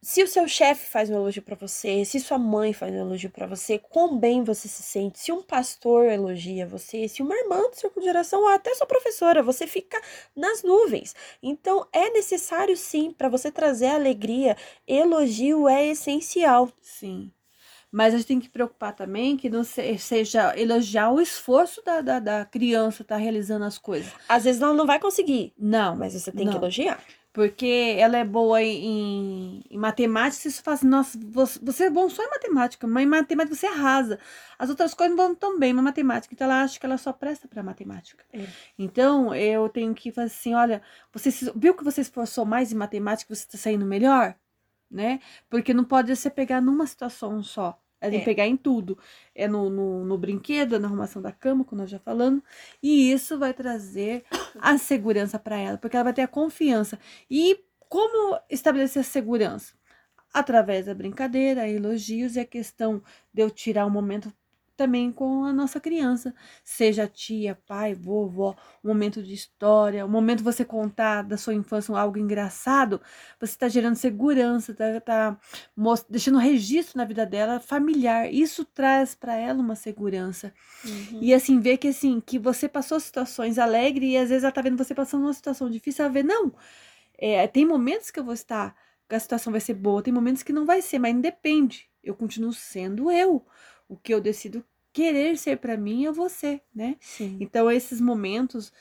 se 0.02 0.22
o 0.24 0.28
seu 0.28 0.48
chefe 0.48 0.88
faz 0.90 1.10
um 1.10 1.16
elogio 1.16 1.42
pra 1.42 1.56
você, 1.56 2.06
se 2.06 2.20
sua 2.20 2.38
mãe 2.38 2.72
faz 2.72 2.94
um 2.94 3.00
elogio 3.00 3.30
pra 3.30 3.48
você, 3.48 3.78
quão 3.80 4.18
bem 4.18 4.44
você 4.44 4.68
se 4.68 4.84
sente, 4.84 5.20
se 5.20 5.32
um 5.32 5.42
pastor 5.42 6.06
elogia 6.06 6.66
você, 6.68 7.08
se 7.08 7.22
uma 7.22 7.36
irmã 7.36 7.62
do 7.70 7.76
seu 7.76 7.92
geração 8.02 8.42
ou 8.42 8.48
até 8.50 8.74
sua 8.76 8.86
professora, 8.88 9.42
você 9.44 9.66
fica 9.68 10.00
nas 10.36 10.62
nuvens. 10.64 11.16
Então 11.42 11.88
é 11.92 12.10
necessário 12.12 12.78
sim 12.78 13.12
para 13.12 13.28
você 13.28 13.52
trazer 13.52 13.88
alegria, 13.88 14.56
elogio 14.88 15.68
é 15.68 15.88
essencial. 15.88 16.72
Sim. 16.82 17.32
Mas 17.92 18.14
a 18.14 18.18
gente 18.18 18.28
tem 18.28 18.40
que 18.40 18.50
preocupar 18.50 18.94
também 18.94 19.38
que 19.38 19.50
não 19.50 19.64
se- 19.64 19.98
seja 19.98 20.54
elogiar 20.60 21.10
o 21.10 21.22
esforço 21.22 21.82
da, 21.84 22.02
da, 22.02 22.20
da 22.20 22.46
criança 22.46 23.02
estar 23.02 23.16
realizando 23.16 23.64
as 23.64 23.78
coisas. 23.78 24.12
Às 24.28 24.44
vezes 24.44 24.62
ela 24.62 24.74
não 24.74 24.86
vai 24.86 25.00
conseguir, 25.00 25.54
Não. 25.58 25.96
mas 25.96 26.14
você 26.14 26.32
tem 26.32 26.46
que 26.46 26.52
não. 26.54 26.58
elogiar. 26.62 27.02
Porque 27.38 27.96
ela 28.00 28.18
é 28.18 28.26
boa 28.26 28.64
em, 28.64 29.62
em 29.70 29.78
matemática, 29.78 30.50
você 30.50 30.60
fala 30.60 30.74
assim, 30.74 30.88
nossa, 30.88 31.20
você, 31.62 31.84
é 31.84 31.90
bom 31.92 32.10
só 32.10 32.24
em 32.24 32.30
matemática, 32.32 32.88
mas 32.88 33.04
em 33.04 33.06
matemática 33.06 33.56
você 33.56 33.68
arrasa. 33.68 34.18
As 34.58 34.72
outras 34.72 34.96
coisas 34.96 35.16
não 35.16 35.24
vão 35.24 35.36
tão 35.36 35.60
bem, 35.60 35.72
mas 35.72 35.84
matemática, 35.84 36.34
então 36.34 36.46
ela 36.46 36.64
acha 36.64 36.80
que 36.80 36.86
ela 36.88 36.98
só 36.98 37.14
presta 37.14 37.48
para 37.48 37.62
matemática. 37.62 38.26
É. 38.34 38.44
Então, 38.76 39.36
eu 39.36 39.70
tenho 39.70 39.94
que 39.94 40.12
fazer 40.12 40.34
assim, 40.34 40.56
olha, 40.56 40.82
você 41.14 41.30
viu 41.56 41.76
que 41.76 41.84
você 41.84 42.02
esforçou 42.02 42.44
mais 42.44 42.72
em 42.72 42.76
matemática, 42.76 43.36
você 43.36 43.44
está 43.44 43.56
saindo 43.56 43.86
melhor? 43.86 44.34
Né? 44.90 45.20
Porque 45.48 45.76
não 45.76 45.84
pode 45.84 46.16
você 46.16 46.32
pegar 46.32 46.60
numa 46.60 46.88
situação 46.88 47.44
só. 47.44 47.80
Ela 48.02 48.12
tem 48.12 48.22
É. 48.22 48.26
pegar 48.26 48.46
em 48.48 48.56
tudo. 48.58 48.98
É 49.36 49.48
no, 49.48 49.70
no, 49.70 50.06
no 50.06 50.18
brinquedo, 50.18 50.76
é 50.76 50.80
na 50.80 50.88
arrumação 50.88 51.22
da 51.22 51.32
cama, 51.32 51.64
como 51.66 51.82
nós 51.82 51.90
já 51.90 52.00
falamos. 52.00 52.42
E 52.82 53.12
isso 53.12 53.38
vai 53.40 53.54
trazer 53.54 54.24
a 54.60 54.78
segurança 54.78 55.40
para 55.40 55.58
ela, 55.58 55.78
porque 55.78 55.96
ela 55.96 56.04
vai 56.06 56.14
ter 56.14 56.22
a 56.22 56.28
confiança. 56.28 57.00
E 57.30 57.60
como 57.90 58.40
estabelecer 58.50 59.02
a 59.02 59.04
segurança? 59.04 59.74
Através 60.34 60.86
da 60.86 60.94
brincadeira, 60.94 61.68
elogios 61.70 62.36
e 62.36 62.40
a 62.40 62.46
questão 62.46 63.02
de 63.34 63.42
eu 63.42 63.50
tirar 63.50 63.86
um 63.86 63.90
momento 63.90 64.32
também 64.78 65.12
com 65.12 65.44
a 65.44 65.52
nossa 65.52 65.80
criança. 65.80 66.34
Seja 66.64 67.08
tia, 67.08 67.56
pai, 67.68 67.94
vovó, 67.96 68.56
um 68.84 68.88
momento 68.90 69.22
de 69.24 69.34
história, 69.34 70.06
um 70.06 70.10
momento 70.10 70.44
você 70.44 70.64
contar 70.64 71.24
da 71.24 71.38
sua 71.38 71.54
infância 71.56 71.98
algo 71.98 72.18
engraçado, 72.18 73.02
você 73.40 73.54
está 73.54 73.68
gerando 73.68 73.96
segurança, 73.96 74.74
tá, 74.74 75.02
tá 75.02 75.40
mos- 75.76 76.06
deixando 76.10 76.38
registro 76.38 76.98
na 76.98 77.06
vida 77.06 77.26
dela 77.26 77.60
familiar. 77.60 78.32
Isso 78.32 78.64
traz 78.64 79.16
para 79.16 79.36
ela 79.36 79.60
uma 79.60 79.76
segurança. 79.76 80.54
Uhum. 80.84 81.22
E 81.22 81.34
assim, 81.34 81.60
ver 81.60 81.78
que 81.78 81.88
assim, 81.90 82.20
que 82.22 82.38
você 82.40 82.68
passou 82.70 83.00
situações 83.00 83.58
alegres 83.58 84.10
e 84.12 84.18
às 84.18 84.30
vezes 84.30 84.44
ela 84.44 84.52
tá 84.52 84.62
vendo 84.62 84.78
você 84.78 84.94
passando 84.96 85.24
uma 85.24 85.34
situação 85.34 85.70
difícil, 85.70 86.06
ela 86.06 86.14
vê, 86.14 86.24
não, 86.24 86.54
é, 87.18 87.48
tem 87.48 87.66
momentos 87.66 88.12
que 88.12 88.20
eu 88.20 88.24
vou 88.24 88.34
estar, 88.34 88.76
que 89.10 89.16
a 89.16 89.20
situação 89.20 89.52
vai 89.52 89.62
ser 89.62 89.74
boa, 89.76 90.02
tem 90.04 90.14
momentos 90.14 90.44
que 90.44 90.54
não 90.54 90.66
vai 90.66 90.82
ser, 90.82 91.00
mas 91.00 91.16
independe. 91.16 91.90
Eu 92.04 92.16
continuo 92.16 92.54
sendo 92.54 93.12
eu. 93.12 93.46
O 93.88 93.96
que 93.98 94.14
eu 94.14 94.22
decido 94.22 94.64
querer 94.92 95.38
ser 95.38 95.58
para 95.58 95.78
mim 95.78 96.06
é 96.06 96.12
você, 96.12 96.62
né? 96.74 96.98
Sim. 97.00 97.38
Então, 97.40 97.70
esses 97.70 98.02
momentos 98.02 98.74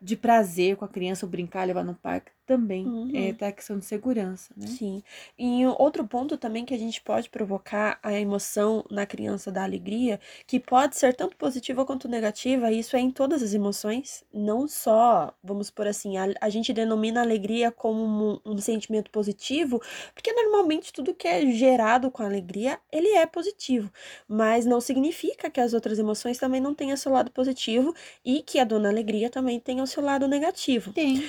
de 0.00 0.16
prazer 0.16 0.76
com 0.76 0.84
a 0.84 0.88
criança, 0.88 1.26
ou 1.26 1.30
brincar, 1.30 1.66
levar 1.66 1.84
no 1.84 1.94
parque, 1.94 2.30
também 2.48 2.84
Uhum. 2.86 3.10
é 3.14 3.32
tá 3.34 3.48
a 3.48 3.52
questão 3.52 3.78
de 3.78 3.84
segurança, 3.84 4.54
né? 4.56 4.66
Sim. 4.66 5.02
E 5.38 5.66
outro 5.78 6.06
ponto 6.08 6.38
também 6.38 6.64
que 6.64 6.72
a 6.72 6.78
gente 6.78 7.00
pode 7.02 7.28
provocar 7.28 7.98
a 8.02 8.12
emoção 8.14 8.84
na 8.90 9.04
criança 9.04 9.52
da 9.52 9.62
alegria, 9.62 10.18
que 10.46 10.58
pode 10.58 10.96
ser 10.96 11.14
tanto 11.14 11.36
positiva 11.36 11.84
quanto 11.84 12.08
negativa, 12.08 12.72
e 12.72 12.78
isso 12.78 12.96
é 12.96 13.00
em 13.00 13.10
todas 13.10 13.42
as 13.42 13.52
emoções, 13.52 14.24
não 14.32 14.66
só, 14.66 15.32
vamos 15.44 15.70
por 15.70 15.86
assim, 15.86 16.16
a, 16.16 16.26
a 16.40 16.48
gente 16.48 16.72
denomina 16.72 17.20
a 17.20 17.22
alegria 17.22 17.70
como 17.70 18.40
um, 18.46 18.52
um 18.54 18.58
sentimento 18.58 19.10
positivo, 19.10 19.80
porque 20.14 20.32
normalmente 20.32 20.92
tudo 20.92 21.14
que 21.14 21.28
é 21.28 21.50
gerado 21.52 22.10
com 22.10 22.22
alegria, 22.22 22.80
ele 22.90 23.08
é 23.08 23.26
positivo, 23.26 23.92
mas 24.26 24.64
não 24.64 24.80
significa 24.80 25.50
que 25.50 25.60
as 25.60 25.74
outras 25.74 25.98
emoções 25.98 26.38
também 26.38 26.60
não 26.60 26.74
tenham 26.74 26.96
seu 26.96 27.12
lado 27.12 27.30
positivo 27.30 27.94
e 28.24 28.42
que 28.42 28.58
a 28.58 28.64
dona 28.64 28.88
alegria 28.88 29.28
também 29.30 29.60
tenha 29.60 29.82
o 29.82 29.86
seu 29.86 30.02
lado 30.02 30.26
negativo 30.26 30.92
Tem. 30.92 31.22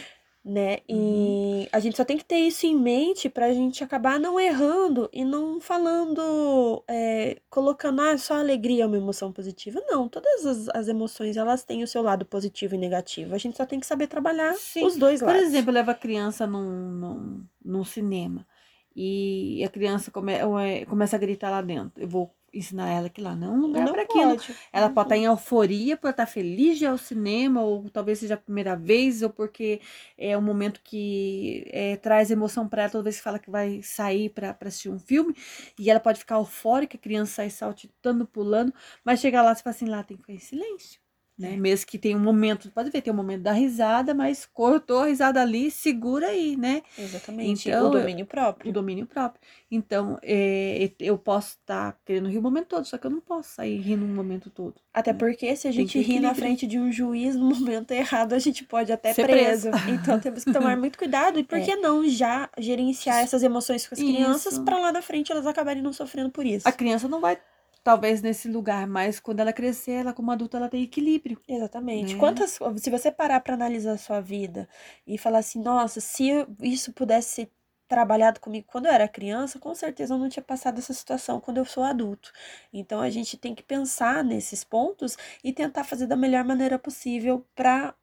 Né? 0.43 0.79
Uhum. 0.89 1.63
E 1.65 1.69
a 1.72 1.79
gente 1.79 1.98
só 1.98 2.05
tem 2.05 2.17
que 2.17 2.24
ter 2.25 2.38
isso 2.38 2.65
em 2.65 2.75
mente 2.75 3.29
pra 3.29 3.53
gente 3.53 3.84
acabar 3.84 4.19
não 4.19 4.39
errando 4.39 5.10
e 5.12 5.24
não 5.25 5.60
falando, 5.60 6.84
é, 6.88 7.39
colocando, 7.50 8.01
ah, 8.01 8.17
só 8.17 8.36
alegria 8.36 8.84
é 8.84 8.88
uma 8.88 8.98
emoção 8.98 9.31
positiva. 9.31 9.81
Não, 9.88 10.08
todas 10.08 10.46
as, 10.46 10.69
as 10.69 10.88
emoções, 10.88 11.38
elas 11.38 11.63
têm 11.63 11.84
o 11.84 11.88
seu 11.88 12.01
lado 12.01 12.25
positivo 12.25 12.75
e 12.75 12.77
negativo. 12.77 13.36
A 13.36 13.38
gente 13.38 13.58
só 13.58 13.65
tem 13.65 13.79
que 13.79 13.86
saber 13.86 14.08
trabalhar 14.08 14.53
Sim. 14.55 14.86
os 14.86 14.96
dois 14.96 15.19
Por 15.19 15.27
lados. 15.27 15.43
exemplo, 15.43 15.74
leva 15.74 15.91
a 15.91 15.96
criança 15.96 16.48
num, 16.48 16.89
num, 16.91 17.43
num 17.63 17.84
cinema 17.84 18.48
e 18.96 19.63
a 19.63 19.69
criança 19.69 20.12
come, 20.12 20.34
é- 20.34 20.86
começa 20.86 21.15
a 21.15 21.19
gritar 21.19 21.50
lá 21.50 21.62
dentro. 21.62 22.01
Eu 22.01 22.08
vou 22.08 22.34
ensinar 22.53 22.89
ela 22.89 23.10
que 23.10 23.22
lá 23.22 23.36
não 23.36 23.48
é 23.48 23.51
um 23.51 23.62
lugar 23.62 23.86
não 23.86 23.94
para 23.94 24.03
aquilo. 24.03 24.38
Ela 24.72 24.89
pode 24.89 25.08
estar 25.08 25.18
em 25.18 25.25
euforia 25.25 25.98
por 25.98 26.10
estar 26.10 26.25
feliz 26.25 26.77
de 26.77 26.86
ir 26.86 26.88
ao 26.88 26.98
cinema, 26.98 27.62
ou 27.62 27.89
talvez 27.89 28.20
seja 28.20 28.36
a 28.36 28.38
primeira 28.38 28.75
vez, 28.75 29.22
ou 29.22 29.29
porque 29.29 29.82
é 30.18 30.38
um 30.38 30.41
momento 30.41 30.82
que 30.84 31.65
é, 31.72 31.96
traz 31.98 32.32
emoção 32.32 32.68
para 32.68 32.84
ela 32.84 32.91
toda 32.91 33.03
vez 33.03 33.18
que 33.18 33.24
fala 33.24 33.39
que 33.39 33.50
vai 33.50 33.82
sair 33.82 34.29
para 34.29 34.56
assistir 34.62 34.89
um 34.89 35.00
filme. 35.00 35.36
E 35.77 35.89
ela 35.89 36.00
pode 36.00 36.20
ficar 36.20 36.36
eufórica, 36.36 36.98
a 36.98 37.00
criança 37.00 37.36
sai 37.36 37.50
saltitando, 37.50 38.25
pulando, 38.25 38.74
mas 39.03 39.20
chega 39.20 39.41
lá 39.41 39.53
e 39.53 39.56
fala 39.56 39.75
assim: 39.75 39.86
lá 39.86 40.03
tem 40.03 40.18
que 40.18 40.24
ficar 40.24 40.34
em 40.34 40.39
silêncio. 40.39 41.00
Né? 41.39 41.53
É. 41.53 41.58
Mesmo 41.58 41.88
que 41.88 41.98
tem 41.98 42.13
um 42.15 42.19
momento, 42.19 42.69
pode 42.72 42.89
ver, 42.89 43.01
tem 43.01 43.13
um 43.13 43.15
momento 43.15 43.43
da 43.43 43.53
risada, 43.53 44.13
mas 44.13 44.46
cortou 44.46 45.00
a 45.03 45.05
risada 45.05 45.41
ali, 45.41 45.72
segura 45.72 46.27
aí, 46.27 46.58
né? 46.58 46.81
Exatamente. 46.98 47.69
Então, 47.69 47.88
o 47.88 47.91
domínio 47.91 48.25
o 48.25 48.27
próprio. 48.27 48.74
domínio 48.74 49.05
próprio. 49.05 49.39
Então, 49.72 50.19
é, 50.22 50.91
eu 51.00 51.17
posso 51.17 51.58
estar 51.62 51.98
querendo 52.05 52.27
rir 52.27 52.38
o 52.39 52.41
momento 52.41 52.67
todo, 52.67 52.86
só 52.86 52.98
que 52.98 53.08
eu 53.08 53.12
não 53.12 53.22
posso 53.22 53.50
sair 53.55 53.79
rindo 53.79 54.03
o 54.03 54.08
momento 54.08 54.50
todo. 54.50 54.75
Até 54.93 55.13
porque 55.13 55.55
se 55.55 55.67
a 55.67 55.72
gente 55.72 55.98
rir 56.01 56.19
na 56.19 56.34
frente 56.36 56.67
de 56.67 56.77
um 56.77 56.91
juiz 56.91 57.36
no 57.36 57.46
momento 57.55 57.91
errado, 57.91 58.34
a 58.34 58.39
gente 58.39 58.65
pode 58.65 58.91
até 58.91 59.13
Ser 59.13 59.24
preso. 59.25 59.69
preso. 59.72 59.86
Então 59.89 60.19
temos 60.19 60.43
que 60.43 60.51
tomar 60.51 60.75
muito 60.75 60.98
cuidado. 60.98 61.39
E 61.39 61.43
por 61.43 61.58
É. 61.58 61.62
que 61.62 61.75
não 61.77 62.05
já 62.10 62.50
gerenciar 62.58 63.19
essas 63.19 63.43
emoções 63.43 63.88
com 63.88 63.96
as 63.96 64.01
crianças 64.01 64.53
Isso. 64.53 64.63
para 64.65 64.77
lá 64.77 64.91
na 64.91 65.01
frente 65.01 65.31
elas 65.31 65.48
acabarem 65.48 65.81
não 65.81 65.93
sofrendo 65.93 66.29
por 66.29 66.46
isso? 66.46 66.67
A 66.67 66.72
criança 66.72 67.08
não 67.08 67.22
vai, 67.22 67.38
talvez, 67.83 68.21
nesse 68.21 68.48
lugar, 68.48 68.88
mas 68.88 69.19
quando 69.19 69.39
ela 69.39 69.53
crescer, 69.53 69.91
ela 69.93 70.13
como 70.13 70.31
adulta, 70.31 70.57
ela 70.57 70.69
tem 70.69 70.83
equilíbrio. 70.83 71.39
Exatamente. 71.48 72.13
né? 72.13 72.19
Quantas, 72.19 72.59
se 72.77 72.89
você 72.89 73.12
parar 73.12 73.39
para 73.39 73.53
analisar 73.53 73.93
a 73.93 73.98
sua 73.98 74.19
vida 74.21 74.67
e 75.07 75.17
falar 75.17 75.39
assim, 75.39 75.62
nossa, 75.62 76.00
se 76.00 76.29
isso 76.62 76.93
pudesse 76.93 77.29
ser 77.29 77.51
trabalhado 77.88 78.39
comigo 78.39 78.67
quando 78.69 78.86
eu 78.86 78.91
era 78.91 79.07
criança, 79.07 79.57
com 79.57 79.74
certeza 79.74 80.13
eu 80.13 80.19
não 80.19 80.29
tinha 80.29 80.43
passado 80.43 80.77
essa 80.77 80.93
situação 80.93 81.39
quando 81.39 81.57
eu 81.57 81.65
sou 81.65 81.81
adulto. 81.83 82.31
Então 82.71 83.01
a 83.01 83.09
gente 83.09 83.36
tem 83.36 83.55
que 83.55 83.63
pensar 83.63 84.24
nesses 84.24 84.63
pontos 84.63 85.17
e 85.43 85.51
tentar 85.51 85.83
fazer 85.83 86.05
da 86.05 86.15
melhor 86.15 86.43
maneira 86.43 86.77
possível 86.77 87.43
para 87.55 87.95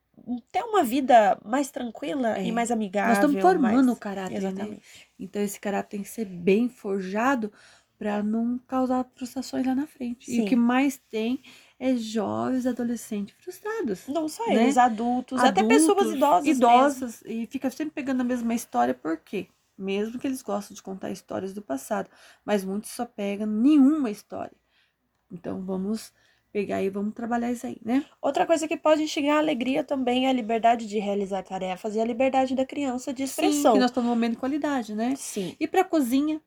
ter 0.50 0.62
uma 0.64 0.82
vida 0.82 1.38
mais 1.44 1.70
tranquila 1.70 2.36
É. 2.36 2.44
e 2.44 2.50
mais 2.50 2.72
amigável. 2.72 3.10
Nós 3.14 3.18
estamos 3.18 3.40
formando 3.40 3.86
mais- 3.86 3.96
o 3.96 4.00
caráter, 4.00 4.32
né? 4.32 4.48
Exatamente. 4.48 4.82
Então, 5.20 5.40
esse 5.42 5.60
caráter 5.60 5.90
tem 5.90 6.02
que 6.02 6.08
ser 6.08 6.24
bem 6.24 6.68
forjado 6.68 7.52
para 7.98 8.22
não 8.22 8.58
causar 8.66 9.04
frustrações 9.14 9.66
lá 9.66 9.74
na 9.74 9.86
frente. 9.86 10.30
E 10.30 10.36
Sim. 10.36 10.42
o 10.42 10.44
que 10.46 10.56
mais 10.56 10.96
tem 10.98 11.42
é 11.78 11.96
jovens 11.96 12.66
adolescentes 12.66 13.34
frustrados. 13.38 14.06
Não 14.08 14.28
só 14.28 14.44
Né? 14.46 14.62
eles, 14.62 14.76
adultos, 14.78 15.42
até 15.44 15.62
pessoas 15.62 15.98
Adultos, 15.98 16.16
idosas. 16.16 16.44
mesmo. 16.44 16.58
idosas 16.58 17.22
e 17.26 17.46
fica 17.46 17.70
sempre 17.70 17.94
pegando 17.94 18.20
a 18.20 18.24
mesma 18.24 18.54
história, 18.54 18.94
por 18.94 19.18
quê? 19.18 19.48
Mesmo 19.78 20.18
que 20.18 20.26
eles 20.26 20.42
gostam 20.42 20.74
de 20.74 20.82
contar 20.82 21.10
histórias 21.10 21.52
do 21.52 21.60
passado, 21.62 22.08
mas 22.44 22.64
muitos 22.64 22.90
só 22.90 23.04
pegam 23.04 23.46
nenhuma 23.46 24.10
história. 24.10 24.56
Então 25.30 25.62
vamos 25.64 26.12
pegar 26.52 26.82
e 26.82 26.88
vamos 26.88 27.14
trabalhar 27.14 27.52
isso 27.52 27.66
aí, 27.66 27.78
né? 27.84 28.04
Outra 28.22 28.46
coisa 28.46 28.66
que 28.66 28.76
pode 28.76 29.02
instigar 29.02 29.36
a 29.36 29.40
alegria 29.40 29.84
também 29.84 30.26
é 30.26 30.30
a 30.30 30.32
liberdade 30.32 30.86
de 30.86 30.98
realizar 30.98 31.42
tarefas 31.42 31.94
e 31.94 32.00
a 32.00 32.04
liberdade 32.04 32.54
da 32.54 32.64
criança 32.64 33.12
de 33.12 33.22
Sim, 33.22 33.26
expressão. 33.30 33.72
que 33.72 33.78
nós 33.78 33.90
estamos 33.90 34.08
num 34.08 34.14
momento 34.14 34.32
de 34.32 34.38
qualidade, 34.38 34.94
né? 34.94 35.14
Sim. 35.16 35.56
E 35.60 35.66
para 35.68 35.84
cozinha, 35.84 36.40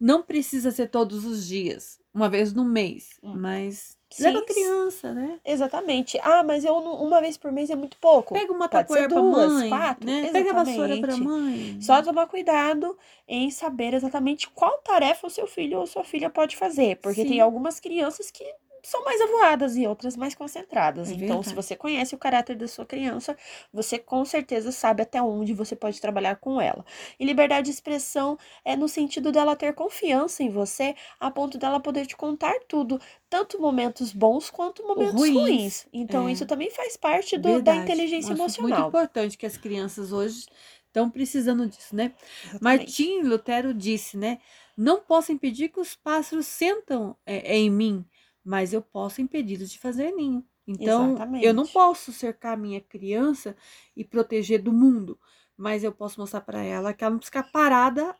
não 0.00 0.22
precisa 0.22 0.70
ser 0.70 0.88
todos 0.88 1.24
os 1.24 1.46
dias, 1.46 2.00
uma 2.12 2.28
vez 2.28 2.52
no 2.52 2.64
mês, 2.64 3.10
Hum. 3.22 3.38
mas 3.38 3.96
Sim, 4.10 4.24
leva 4.24 4.44
criança, 4.44 5.14
né? 5.14 5.40
Exatamente. 5.44 6.18
Ah, 6.22 6.42
mas 6.42 6.64
eu 6.64 6.74
uma 6.76 7.20
vez 7.20 7.36
por 7.36 7.52
mês 7.52 7.70
é 7.70 7.76
muito 7.76 7.96
pouco. 7.98 8.34
Pega 8.34 8.52
uma 8.52 8.68
tapoeira 8.68 9.08
pra 9.08 9.20
duas, 9.20 9.52
mãe, 9.52 9.68
quatro, 9.68 10.06
né? 10.06 10.28
Pega 10.32 10.50
a 10.50 10.54
vassoura 10.54 10.96
pra 10.98 11.12
exatamente. 11.12 11.24
mãe. 11.24 11.80
Só 11.80 12.02
tomar 12.02 12.26
cuidado 12.26 12.98
em 13.28 13.50
saber 13.50 13.94
exatamente 13.94 14.48
qual 14.50 14.78
tarefa 14.78 15.26
o 15.26 15.30
seu 15.30 15.46
filho 15.46 15.78
ou 15.78 15.86
sua 15.86 16.04
filha 16.04 16.28
pode 16.28 16.56
fazer. 16.56 16.96
Porque 16.96 17.24
tem 17.24 17.36
Sim. 17.36 17.40
algumas 17.40 17.78
crianças 17.78 18.30
que 18.30 18.44
são 18.82 19.04
mais 19.04 19.20
avoadas 19.20 19.76
e 19.76 19.86
outras 19.86 20.16
mais 20.16 20.34
concentradas. 20.34 21.10
É 21.10 21.14
então, 21.14 21.42
se 21.42 21.54
você 21.54 21.76
conhece 21.76 22.14
o 22.14 22.18
caráter 22.18 22.56
da 22.56 22.66
sua 22.68 22.86
criança, 22.86 23.36
você 23.72 23.98
com 23.98 24.24
certeza 24.24 24.72
sabe 24.72 25.02
até 25.02 25.20
onde 25.22 25.52
você 25.54 25.74
pode 25.76 26.00
trabalhar 26.00 26.36
com 26.36 26.60
ela. 26.60 26.84
E 27.18 27.24
liberdade 27.24 27.66
de 27.66 27.70
expressão 27.72 28.38
é 28.64 28.76
no 28.76 28.88
sentido 28.88 29.30
dela 29.32 29.56
ter 29.56 29.74
confiança 29.74 30.42
em 30.42 30.50
você, 30.50 30.94
a 31.18 31.30
ponto 31.30 31.58
dela 31.58 31.80
poder 31.80 32.06
te 32.06 32.16
contar 32.16 32.54
tudo, 32.68 33.00
tanto 33.28 33.60
momentos 33.60 34.12
bons 34.12 34.50
quanto 34.50 34.82
momentos 34.86 35.28
ruins. 35.28 35.34
ruins. 35.34 35.86
Então, 35.92 36.28
É. 36.28 36.32
isso 36.32 36.46
também 36.46 36.70
faz 36.70 36.96
parte 36.96 37.36
do- 37.38 37.60
da 37.62 37.74
inteligência 37.76 38.32
acho 38.34 38.60
Muito 38.60 38.80
emocional. 38.80 38.88
importante 38.88 39.36
que 39.38 39.46
as 39.46 39.56
crianças 39.56 40.12
hoje 40.12 40.46
estão 40.86 41.10
precisando 41.10 41.66
disso, 41.66 41.94
né? 41.94 42.14
Exatamente. 42.42 42.92
Martim 42.92 43.22
Lutero 43.22 43.72
disse, 43.74 44.16
né? 44.16 44.38
Não 44.76 45.00
posso 45.00 45.32
impedir 45.32 45.68
que 45.68 45.80
os 45.80 45.94
pássaros 45.94 46.46
sentam 46.46 47.16
é, 47.26 47.56
em 47.56 47.70
mim, 47.70 48.04
mas 48.44 48.72
eu 48.72 48.82
posso 48.82 49.20
impedi-los 49.20 49.70
de 49.70 49.78
fazer 49.78 50.12
ninho. 50.12 50.46
Então, 50.66 51.24
eu 51.40 51.52
não 51.54 51.66
Exatamente. 51.66 51.68
posso 51.68 52.12
cercar 52.12 52.54
a 52.54 52.56
minha 52.56 52.80
criança 52.80 53.56
e 53.96 54.04
proteger 54.04 54.62
do 54.62 54.72
mundo, 54.72 55.18
mas 55.56 55.84
eu 55.84 55.92
posso 55.92 56.20
mostrar 56.20 56.40
para 56.42 56.62
ela 56.62 56.94
que 56.94 57.04
ela 57.04 57.14
não 57.14 57.22
fica 57.22 57.42
parada, 57.42 58.14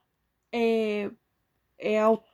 é, 0.52 1.10
é, 1.78 2.00
ao- 2.00 2.24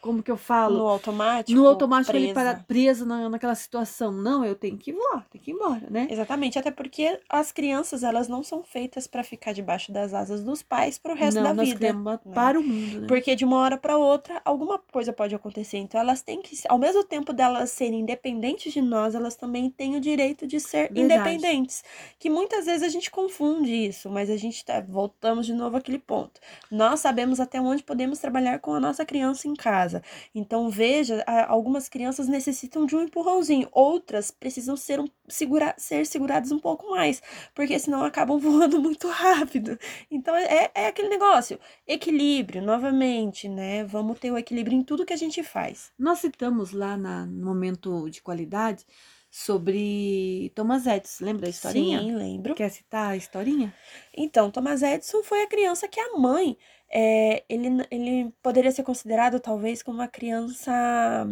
como 0.00 0.22
que 0.22 0.30
eu 0.30 0.36
falo? 0.36 0.78
No 0.78 0.86
automático. 0.86 1.58
no 1.58 1.66
automático 1.66 2.12
presa. 2.12 2.34
para, 2.34 2.54
presa 2.54 3.04
na, 3.04 3.28
naquela 3.28 3.54
situação. 3.54 4.10
Não, 4.10 4.44
eu 4.44 4.54
tenho 4.54 4.76
que 4.78 4.90
ir 4.90 4.94
embora, 4.94 5.24
tenho 5.30 5.44
que 5.44 5.50
ir 5.50 5.54
embora, 5.54 5.86
né? 5.90 6.08
Exatamente, 6.10 6.58
até 6.58 6.70
porque 6.70 7.20
as 7.28 7.52
crianças 7.52 8.02
elas 8.02 8.28
não 8.28 8.42
são 8.42 8.62
feitas 8.62 9.06
para 9.06 9.22
ficar 9.22 9.52
debaixo 9.52 9.92
das 9.92 10.14
asas 10.14 10.42
dos 10.42 10.62
pais 10.62 10.98
pro 10.98 11.14
resto 11.14 11.36
não, 11.36 11.44
da 11.44 11.54
nós 11.54 11.68
vida. 11.68 11.92
né? 11.92 12.18
para 12.34 12.58
o 12.58 12.62
mundo, 12.62 13.02
né? 13.02 13.06
Porque 13.06 13.36
de 13.36 13.44
uma 13.44 13.56
hora 13.56 13.76
para 13.76 13.96
outra 13.96 14.40
alguma 14.44 14.78
coisa 14.78 15.12
pode 15.12 15.34
acontecer. 15.34 15.78
Então 15.78 16.00
elas 16.00 16.22
têm 16.22 16.40
que, 16.40 16.56
ao 16.68 16.78
mesmo 16.78 17.04
tempo 17.04 17.32
delas 17.32 17.70
serem 17.70 18.00
independentes 18.00 18.72
de 18.72 18.80
nós, 18.80 19.14
elas 19.14 19.36
também 19.36 19.70
têm 19.70 19.96
o 19.96 20.00
direito 20.00 20.46
de 20.46 20.58
ser 20.58 20.92
Verdade. 20.92 21.00
independentes. 21.00 21.84
Que 22.18 22.30
muitas 22.30 22.66
vezes 22.66 22.82
a 22.82 22.88
gente 22.88 23.10
confunde 23.10 23.70
isso, 23.70 24.08
mas 24.08 24.30
a 24.30 24.36
gente 24.36 24.64
tá, 24.64 24.80
voltamos 24.80 25.46
de 25.46 25.52
novo 25.52 25.76
àquele 25.76 25.98
ponto. 25.98 26.40
Nós 26.70 27.00
sabemos 27.00 27.40
até 27.40 27.60
onde 27.60 27.82
podemos 27.82 28.18
trabalhar 28.18 28.58
com 28.60 28.72
a 28.72 28.80
nossa 28.80 29.04
criança 29.04 29.48
em 29.48 29.54
casa. 29.54 29.89
Casa. 29.90 30.02
Então, 30.34 30.70
veja, 30.70 31.24
algumas 31.48 31.88
crianças 31.88 32.28
necessitam 32.28 32.86
de 32.86 32.94
um 32.94 33.02
empurrãozinho, 33.02 33.68
outras 33.72 34.30
precisam 34.30 34.76
ser, 34.76 35.00
um, 35.00 35.08
segura, 35.28 35.74
ser 35.76 36.06
seguradas 36.06 36.52
um 36.52 36.58
pouco 36.58 36.88
mais, 36.90 37.20
porque 37.54 37.78
senão 37.78 38.04
acabam 38.04 38.38
voando 38.40 38.80
muito 38.80 39.08
rápido. 39.08 39.78
Então, 40.10 40.34
é, 40.36 40.70
é 40.74 40.86
aquele 40.86 41.08
negócio, 41.08 41.58
equilíbrio, 41.86 42.62
novamente, 42.62 43.48
né? 43.48 43.84
Vamos 43.84 44.18
ter 44.18 44.30
o 44.30 44.38
equilíbrio 44.38 44.78
em 44.78 44.84
tudo 44.84 45.04
que 45.04 45.12
a 45.12 45.18
gente 45.18 45.42
faz. 45.42 45.92
Nós 45.98 46.20
citamos 46.20 46.72
lá 46.72 46.96
na, 46.96 47.26
no 47.26 47.44
momento 47.44 48.08
de 48.08 48.22
qualidade 48.22 48.86
sobre 49.30 50.50
Thomas 50.54 50.86
Edison. 50.86 51.24
Lembra 51.24 51.42
da 51.42 51.48
historinha? 51.48 52.00
Sim, 52.00 52.16
lembro. 52.16 52.54
Quer 52.54 52.68
citar 52.70 53.12
a 53.12 53.16
historinha? 53.16 53.72
Então, 54.12 54.50
Thomas 54.50 54.82
Edison 54.82 55.22
foi 55.22 55.42
a 55.42 55.46
criança 55.46 55.86
que 55.86 56.00
a 56.00 56.18
mãe, 56.18 56.58
é, 56.92 57.44
ele, 57.48 57.68
ele 57.90 58.34
poderia 58.42 58.72
ser 58.72 58.82
considerado 58.82 59.38
talvez 59.38 59.82
como 59.82 59.98
uma 59.98 60.08
criança 60.08 61.26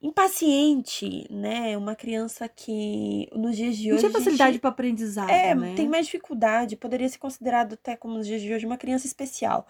impaciente, 0.00 1.26
né? 1.30 1.76
Uma 1.76 1.94
criança 1.94 2.46
que 2.48 3.28
nos 3.32 3.56
dias 3.56 3.76
de 3.76 3.92
hoje. 3.92 4.02
Não 4.02 4.10
tinha 4.10 4.22
facilidade 4.22 4.58
para 4.58 4.70
aprendizado. 4.70 5.30
É, 5.30 5.54
né? 5.54 5.74
tem 5.74 5.88
mais 5.88 6.06
dificuldade. 6.06 6.76
Poderia 6.76 7.08
ser 7.08 7.18
considerado 7.18 7.74
até 7.74 7.96
como 7.96 8.14
nos 8.14 8.26
dias 8.26 8.42
de 8.42 8.52
hoje 8.52 8.66
uma 8.66 8.76
criança 8.76 9.06
especial. 9.06 9.66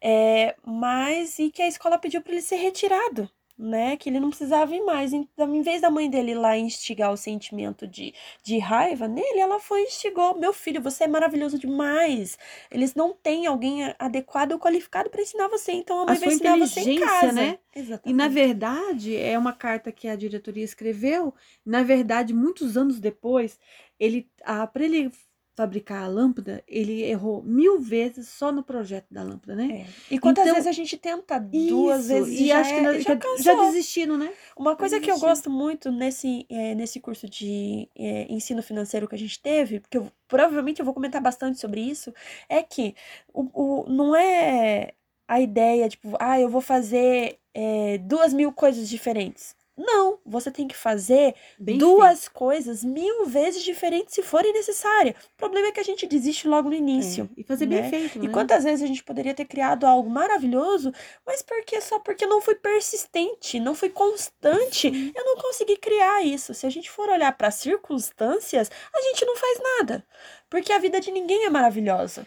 É, 0.00 0.54
mas 0.64 1.38
e 1.38 1.50
que 1.50 1.62
a 1.62 1.68
escola 1.68 1.98
pediu 1.98 2.20
para 2.20 2.32
ele 2.32 2.42
ser 2.42 2.56
retirado 2.56 3.30
né? 3.60 3.96
Que 3.96 4.08
ele 4.08 4.18
não 4.18 4.30
precisava 4.30 4.74
ir 4.74 4.82
mais. 4.82 5.12
Então, 5.12 5.54
em 5.54 5.62
vez 5.62 5.82
da 5.82 5.90
mãe 5.90 6.08
dele 6.08 6.32
ir 6.32 6.34
lá 6.34 6.56
instigar 6.56 7.12
o 7.12 7.16
sentimento 7.16 7.86
de, 7.86 8.14
de 8.42 8.58
raiva 8.58 9.06
nele, 9.06 9.38
ela 9.38 9.60
foi 9.60 9.82
e 9.82 9.84
instigou: 9.86 10.38
Meu 10.38 10.52
filho, 10.52 10.80
você 10.80 11.04
é 11.04 11.08
maravilhoso 11.08 11.58
demais. 11.58 12.38
Eles 12.70 12.94
não 12.94 13.12
têm 13.12 13.46
alguém 13.46 13.94
adequado 13.98 14.52
ou 14.52 14.58
qualificado 14.58 15.10
para 15.10 15.22
ensinar 15.22 15.48
você. 15.48 15.72
Então 15.72 16.00
a 16.00 16.06
mãe 16.06 16.16
a 16.16 16.20
vai 16.20 16.28
ensinar 16.34 16.58
você 16.58 16.80
em 16.80 17.00
casa. 17.00 17.32
né? 17.32 17.58
Exatamente. 17.74 18.10
E 18.10 18.12
na 18.12 18.28
verdade, 18.28 19.16
é 19.16 19.38
uma 19.38 19.52
carta 19.52 19.92
que 19.92 20.08
a 20.08 20.16
diretoria 20.16 20.64
escreveu. 20.64 21.34
Na 21.64 21.82
verdade, 21.82 22.32
muitos 22.32 22.76
anos 22.76 22.98
depois, 22.98 23.58
ele, 23.98 24.28
para 24.72 24.84
ele 24.84 25.10
fabricar 25.56 26.04
a 26.04 26.08
lâmpada, 26.08 26.62
ele 26.66 27.02
errou 27.02 27.42
mil 27.42 27.80
vezes 27.80 28.28
só 28.28 28.50
no 28.50 28.62
projeto 28.62 29.06
da 29.10 29.22
lâmpada, 29.22 29.54
né? 29.54 29.86
É. 29.86 30.14
E 30.14 30.18
quantas 30.18 30.44
então, 30.44 30.54
vezes 30.54 30.68
a 30.68 30.72
gente 30.72 30.96
tenta 30.96 31.38
duas 31.38 32.00
isso, 32.00 32.08
vezes 32.08 32.40
e 32.40 32.46
já 32.46 32.60
acho 32.60 32.72
é, 32.72 32.94
que 32.94 33.00
já, 33.02 33.18
já 33.38 33.54
desistindo, 33.66 34.16
né? 34.16 34.32
Uma 34.56 34.76
coisa 34.76 34.98
que 35.00 35.10
eu 35.10 35.18
gosto 35.18 35.50
muito 35.50 35.90
nesse, 35.90 36.46
é, 36.48 36.74
nesse 36.74 37.00
curso 37.00 37.28
de 37.28 37.88
é, 37.96 38.26
ensino 38.32 38.62
financeiro 38.62 39.06
que 39.08 39.14
a 39.14 39.18
gente 39.18 39.40
teve, 39.40 39.80
porque 39.80 39.98
eu, 39.98 40.10
provavelmente 40.26 40.80
eu 40.80 40.84
vou 40.84 40.94
comentar 40.94 41.20
bastante 41.20 41.58
sobre 41.58 41.80
isso, 41.80 42.12
é 42.48 42.62
que 42.62 42.94
o, 43.32 43.50
o, 43.52 43.90
não 43.90 44.14
é 44.16 44.92
a 45.28 45.40
ideia, 45.40 45.88
tipo, 45.88 46.16
ah, 46.18 46.40
eu 46.40 46.48
vou 46.48 46.60
fazer 46.60 47.38
é, 47.54 47.98
duas 47.98 48.32
mil 48.32 48.52
coisas 48.52 48.88
diferentes. 48.88 49.54
Não, 49.80 50.18
você 50.26 50.50
tem 50.50 50.68
que 50.68 50.76
fazer 50.76 51.34
Bem 51.58 51.78
duas 51.78 52.20
feito. 52.20 52.32
coisas 52.32 52.84
mil 52.84 53.24
vezes 53.24 53.62
diferentes 53.62 54.14
se 54.14 54.22
forem 54.22 54.52
necessárias. 54.52 55.16
O 55.34 55.38
problema 55.38 55.68
é 55.68 55.72
que 55.72 55.80
a 55.80 55.84
gente 55.84 56.06
desiste 56.06 56.46
logo 56.46 56.68
no 56.68 56.74
início. 56.74 57.30
É, 57.34 57.40
e 57.40 57.42
fazer 57.42 57.64
né? 57.64 57.80
bem 57.80 57.90
feito. 57.90 58.18
Né? 58.18 58.26
E 58.26 58.28
quantas 58.28 58.64
vezes 58.64 58.82
a 58.82 58.86
gente 58.86 59.02
poderia 59.02 59.32
ter 59.32 59.46
criado 59.46 59.86
algo 59.86 60.10
maravilhoso, 60.10 60.92
mas 61.26 61.40
porque 61.40 61.80
só 61.80 61.98
porque 61.98 62.26
não 62.26 62.42
fui 62.42 62.56
persistente, 62.56 63.58
não 63.58 63.74
fui 63.74 63.88
constante, 63.88 64.90
Sim. 64.90 65.12
eu 65.16 65.24
não 65.24 65.36
consegui 65.36 65.78
criar 65.78 66.22
isso. 66.22 66.52
Se 66.52 66.66
a 66.66 66.70
gente 66.70 66.90
for 66.90 67.08
olhar 67.08 67.32
para 67.32 67.48
as 67.48 67.54
circunstâncias, 67.54 68.70
a 68.94 69.00
gente 69.00 69.24
não 69.24 69.36
faz 69.36 69.58
nada. 69.78 70.04
Porque 70.50 70.72
a 70.74 70.78
vida 70.78 71.00
de 71.00 71.10
ninguém 71.10 71.46
é 71.46 71.50
maravilhosa. 71.50 72.26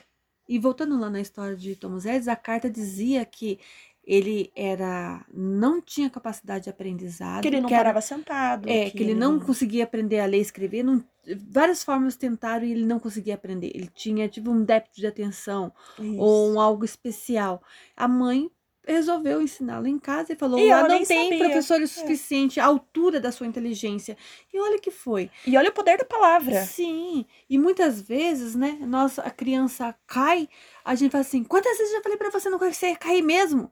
E 0.50 0.58
voltando 0.58 1.00
lá 1.00 1.10
na 1.10 1.22
história 1.22 1.56
de 1.56 1.76
Thomas 1.76 2.06
Edison, 2.06 2.32
a 2.32 2.36
carta 2.36 2.70
dizia 2.70 3.24
que 3.26 3.60
ele 4.06 4.52
era 4.56 5.26
não 5.34 5.82
tinha 5.82 6.10
capacidade 6.10 6.66
de 6.66 6.70
aprendizado 6.70 7.42
que 7.42 7.48
ele 7.48 7.62
não 7.62 7.70
que 7.70 7.76
parava 7.76 8.02
sentado 8.02 8.70
é 8.70 8.86
que, 8.86 8.98
que 8.98 9.04
ele 9.04 9.16
não, 9.16 9.34
não 9.34 9.40
conseguia 9.40 9.84
aprender 9.84 10.20
a 10.20 10.26
ler 10.26 10.40
e 10.40 10.42
escrever 10.42 10.84
não, 10.84 11.04
várias 11.50 11.84
formas 11.84 12.16
tentaram 12.16 12.66
e 12.66 12.72
ele 12.72 12.86
não 12.86 13.00
conseguia 13.00 13.36
aprender 13.36 13.72
ele 13.74 13.90
tinha 13.94 14.28
tipo 14.28 14.52
um 14.52 14.64
déficit 14.64 15.02
de 15.02 15.08
atenção 15.08 15.72
Isso. 15.98 16.18
ou 16.18 16.52
um 16.52 16.60
algo 16.60 16.84
especial 16.84 17.64
a 17.96 18.08
mãe 18.08 18.52
resolveu 18.86 19.42
ensiná-lo 19.42 19.88
em 19.88 19.98
casa 19.98 20.34
e 20.34 20.36
falou: 20.36 20.60
e 20.60 20.70
ela 20.70 20.88
não 20.88 21.04
tem 21.04 21.30
sabia. 21.30 21.46
professores 21.46 21.98
é. 21.98 22.02
suficiente 22.02 22.60
à 22.60 22.66
altura 22.66 23.20
da 23.20 23.32
sua 23.32 23.48
inteligência. 23.48 24.18
E 24.54 24.60
olha 24.60 24.80
que 24.80 24.92
foi. 24.92 25.32
E 25.48 25.58
olha 25.58 25.70
o 25.70 25.74
poder 25.74 25.98
da 25.98 26.06
palavra. 26.06 26.66
Sim. 26.66 27.26
E 27.50 27.58
muitas 27.58 28.02
vezes, 28.02 28.56
né, 28.56 28.78
nós, 28.82 29.18
a 29.20 29.30
criança 29.30 29.96
cai, 30.06 30.50
a 30.84 30.96
gente 30.96 31.12
fala 31.12 31.22
assim: 31.22 31.44
quantas 31.44 31.78
vezes 31.78 31.94
eu 31.94 31.98
já 31.98 32.04
falei 32.04 32.18
para 32.18 32.30
você 32.30 32.50
não 32.50 32.60
cair 33.00 33.22
mesmo? 33.22 33.72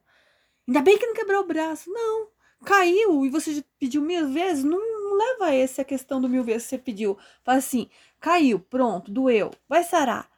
Ainda 0.66 0.80
bem 0.80 0.98
que 0.98 1.06
não 1.06 1.14
quebrou 1.14 1.42
o 1.42 1.46
braço. 1.46 1.90
Não. 1.90 2.28
Caiu 2.64 3.26
e 3.26 3.28
você 3.28 3.64
pediu 3.78 4.00
mil 4.02 4.28
vezes, 4.28 4.62
não, 4.62 4.78
não 4.78 5.16
leva 5.16 5.46
a 5.46 5.54
esse 5.54 5.80
a 5.80 5.84
questão 5.84 6.20
do 6.20 6.28
mil 6.28 6.44
vezes 6.44 6.64
que 6.64 6.70
você 6.70 6.78
pediu. 6.78 7.18
Fala 7.44 7.58
assim, 7.58 7.90
caiu, 8.20 8.60
pronto, 8.60 9.10
doeu, 9.10 9.50
vai 9.68 9.82
sarar 9.82 10.31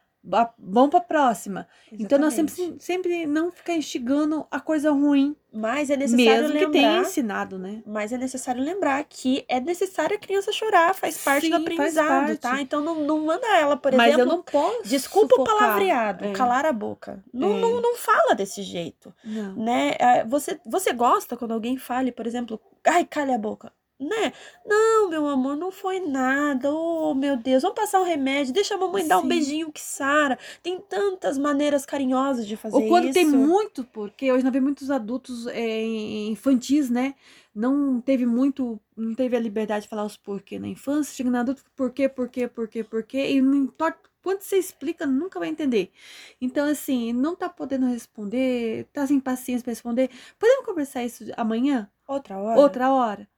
vamos 0.59 0.91
para 0.91 0.99
a 0.99 1.03
próxima. 1.03 1.69
Exatamente. 1.87 2.03
Então 2.03 2.19
nós 2.19 2.35
sempre, 2.35 2.77
sempre 2.79 3.27
não 3.27 3.53
ficar 3.53 3.75
instigando 3.75 4.47
a 4.51 4.59
coisa 4.59 4.91
ruim. 4.91 5.37
Mas 5.57 5.89
é 5.89 5.97
necessário 5.97 6.43
mesmo 6.43 6.55
lembrar, 6.55 6.67
que 6.67 6.73
tenha 6.73 7.01
ensinado, 7.01 7.59
né? 7.61 7.81
Mas 7.87 8.13
é 8.13 8.19
necessário 8.19 8.61
lembrar 8.61 9.05
que 9.05 9.45
é 9.47 9.61
necessário 9.61 10.17
a 10.17 10.19
criança 10.19 10.51
chorar, 10.51 10.93
faz 10.97 11.23
parte 11.23 11.43
Sim, 11.43 11.51
do 11.51 11.57
aprendizado, 11.59 12.37
tá? 12.39 12.61
Então 12.61 12.81
não, 12.81 12.97
não 13.03 13.25
manda 13.25 13.47
ela, 13.57 13.77
por 13.77 13.93
mas 13.93 14.15
exemplo. 14.15 14.27
Mas 14.27 14.33
eu 14.33 14.37
não 14.37 14.43
posso. 14.43 14.89
Desculpa 14.89 15.37
sufocar. 15.37 15.55
o 15.55 15.59
palavreado, 15.59 16.25
é. 16.25 16.33
calar 16.33 16.67
a 16.67 16.73
boca. 16.73 17.23
Não, 17.33 17.57
é. 17.57 17.61
não, 17.61 17.81
não 17.81 17.95
fala 17.95 18.35
desse 18.35 18.65
jeito. 18.65 19.15
Não. 19.25 19.55
Né? 19.55 19.95
É, 20.01 20.25
você, 20.25 20.59
você 20.67 20.93
gosta 20.93 21.37
quando 21.37 21.53
alguém 21.53 21.77
fale, 21.77 22.11
por 22.11 22.27
exemplo, 22.27 22.61
ai, 22.85 23.05
cale 23.05 23.33
a 23.33 23.39
boca 23.39 23.73
né? 24.05 24.33
Não, 24.64 25.09
meu 25.09 25.27
amor, 25.29 25.57
não 25.57 25.71
foi 25.71 26.01
nada. 26.01 26.73
Oh, 26.73 27.14
meu 27.14 27.37
Deus, 27.37 27.62
vamos 27.62 27.77
passar 27.77 28.01
um 28.01 28.05
remédio. 28.05 28.53
Deixa 28.53 28.75
a 28.75 28.79
mamãe 28.79 29.03
Sim. 29.03 29.09
dar 29.09 29.19
um 29.19 29.27
beijinho 29.27 29.73
que 29.73 29.81
Sara. 29.81 30.38
Tem 30.62 30.79
tantas 30.81 31.38
maneiras 31.38 31.85
carinhosas 31.85 32.47
de 32.47 32.57
fazer 32.57 32.77
Ou 32.77 32.88
quando 32.88 33.05
isso. 33.07 33.14
tem 33.14 33.27
muito, 33.27 33.85
porque 33.85 34.33
hoje 34.33 34.45
nós 34.45 34.53
vemos 34.53 34.67
muitos 34.67 34.90
adultos 34.90 35.47
é, 35.49 35.83
infantis, 36.27 36.90
né? 36.90 37.14
Não 37.55 38.01
teve 38.01 38.27
muito, 38.27 38.81
não 38.97 39.14
teve 39.14 39.37
a 39.37 39.40
liberdade 39.40 39.85
de 39.85 39.88
falar 39.88 40.05
os 40.05 40.17
porquê 40.17 40.59
na 40.59 40.69
infância. 40.69 41.14
Chega 41.14 41.31
na 41.31 41.40
adulto, 41.40 41.62
porquê, 41.77 42.09
porquê, 42.09 42.49
porquê, 42.49 42.83
porquê. 42.83 43.31
E 43.33 43.40
não 43.40 43.55
importa 43.55 43.99
quanto 44.25 44.43
você 44.43 44.57
explica, 44.57 45.07
nunca 45.07 45.38
vai 45.38 45.49
entender. 45.51 45.93
Então, 46.40 46.67
assim, 46.67 47.12
não 47.12 47.37
tá 47.37 47.49
podendo 47.49 47.87
responder, 47.87 48.88
tá 48.93 49.07
sem 49.07 49.21
paciência 49.21 49.62
para 49.62 49.73
responder. 49.73 50.11
Podemos 50.38 50.64
conversar 50.64 51.05
isso 51.05 51.25
amanhã? 51.37 51.88
Outra 52.09 52.38
hora? 52.38 52.61
Outra 52.61 52.90
hora. 52.93 53.29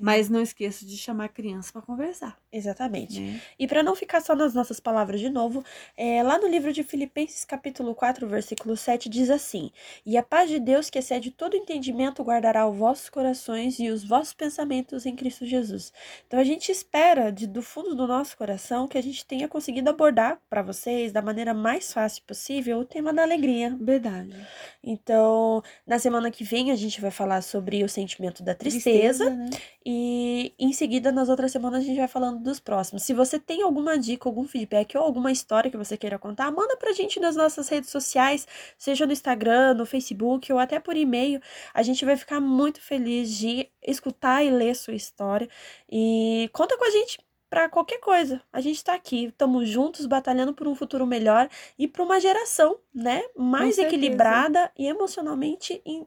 Mas 0.00 0.28
não 0.28 0.40
esqueça 0.40 0.84
de 0.84 0.96
chamar 0.96 1.26
a 1.26 1.28
criança 1.28 1.72
para 1.72 1.82
conversar. 1.82 2.36
Exatamente. 2.52 3.20
Né? 3.20 3.40
E 3.58 3.66
para 3.66 3.82
não 3.82 3.94
ficar 3.94 4.20
só 4.20 4.34
nas 4.34 4.52
nossas 4.52 4.80
palavras 4.80 5.20
de 5.20 5.30
novo, 5.30 5.64
é, 5.96 6.22
lá 6.22 6.38
no 6.38 6.48
livro 6.48 6.72
de 6.72 6.82
Filipenses, 6.82 7.44
capítulo 7.44 7.94
4, 7.94 8.26
versículo 8.26 8.76
7, 8.76 9.08
diz 9.08 9.30
assim: 9.30 9.70
E 10.04 10.16
a 10.16 10.22
paz 10.22 10.50
de 10.50 10.58
Deus, 10.58 10.90
que 10.90 10.98
excede 10.98 11.30
todo 11.30 11.56
entendimento, 11.56 12.24
guardará 12.24 12.66
os 12.66 12.76
vossos 12.76 13.08
corações 13.08 13.78
e 13.78 13.88
os 13.88 14.04
vossos 14.04 14.34
pensamentos 14.34 15.06
em 15.06 15.14
Cristo 15.14 15.46
Jesus. 15.46 15.92
Então 16.26 16.40
a 16.40 16.44
gente 16.44 16.70
espera, 16.72 17.30
de, 17.30 17.46
do 17.46 17.62
fundo 17.62 17.94
do 17.94 18.06
nosso 18.06 18.36
coração, 18.36 18.88
que 18.88 18.98
a 18.98 19.02
gente 19.02 19.24
tenha 19.24 19.48
conseguido 19.48 19.90
abordar 19.90 20.40
para 20.50 20.62
vocês, 20.62 21.12
da 21.12 21.22
maneira 21.22 21.54
mais 21.54 21.92
fácil 21.92 22.22
possível, 22.26 22.78
o 22.78 22.84
tema 22.84 23.12
da 23.12 23.22
alegria. 23.22 23.76
Verdade. 23.80 24.34
Então, 24.82 25.62
na 25.86 25.98
semana 25.98 26.30
que 26.30 26.44
vem, 26.44 26.70
a 26.70 26.76
gente 26.76 27.00
vai 27.00 27.10
falar 27.10 27.42
sobre 27.42 27.82
o 27.84 27.88
sentimento 27.88 28.42
da 28.42 28.54
tristeza. 28.54 29.24
tristeza 29.24 29.30
né? 29.30 29.50
E 29.86 30.54
em 30.58 30.72
seguida, 30.72 31.12
nas 31.12 31.28
outras 31.28 31.52
semanas, 31.52 31.82
a 31.82 31.86
gente 31.86 31.98
vai 31.98 32.08
falando 32.08 32.40
dos 32.40 32.58
próximos. 32.58 33.02
Se 33.02 33.12
você 33.12 33.38
tem 33.38 33.62
alguma 33.62 33.98
dica, 33.98 34.26
algum 34.26 34.48
feedback 34.48 34.96
ou 34.96 35.02
alguma 35.02 35.30
história 35.30 35.70
que 35.70 35.76
você 35.76 35.96
queira 35.96 36.18
contar, 36.18 36.50
manda 36.50 36.76
pra 36.76 36.92
gente 36.92 37.20
nas 37.20 37.36
nossas 37.36 37.68
redes 37.68 37.90
sociais, 37.90 38.46
seja 38.78 39.04
no 39.04 39.12
Instagram, 39.12 39.74
no 39.74 39.84
Facebook 39.84 40.50
ou 40.50 40.58
até 40.58 40.80
por 40.80 40.96
e-mail. 40.96 41.40
A 41.74 41.82
gente 41.82 42.04
vai 42.04 42.16
ficar 42.16 42.40
muito 42.40 42.80
feliz 42.80 43.30
de 43.36 43.68
escutar 43.82 44.42
e 44.42 44.50
ler 44.50 44.74
sua 44.74 44.94
história. 44.94 45.48
E 45.90 46.48
conta 46.52 46.78
com 46.78 46.84
a 46.84 46.90
gente 46.90 47.18
para 47.54 47.68
qualquer 47.68 48.00
coisa. 48.00 48.42
A 48.52 48.60
gente 48.60 48.76
está 48.76 48.94
aqui, 48.94 49.26
estamos 49.26 49.68
juntos 49.68 50.06
batalhando 50.06 50.52
por 50.52 50.66
um 50.66 50.74
futuro 50.74 51.06
melhor 51.06 51.48
e 51.78 51.86
para 51.86 52.02
uma 52.02 52.18
geração, 52.18 52.78
né, 52.92 53.22
mais 53.36 53.78
equilibrada 53.78 54.72
e 54.76 54.88
emocionalmente 54.88 55.80
in, 55.86 56.04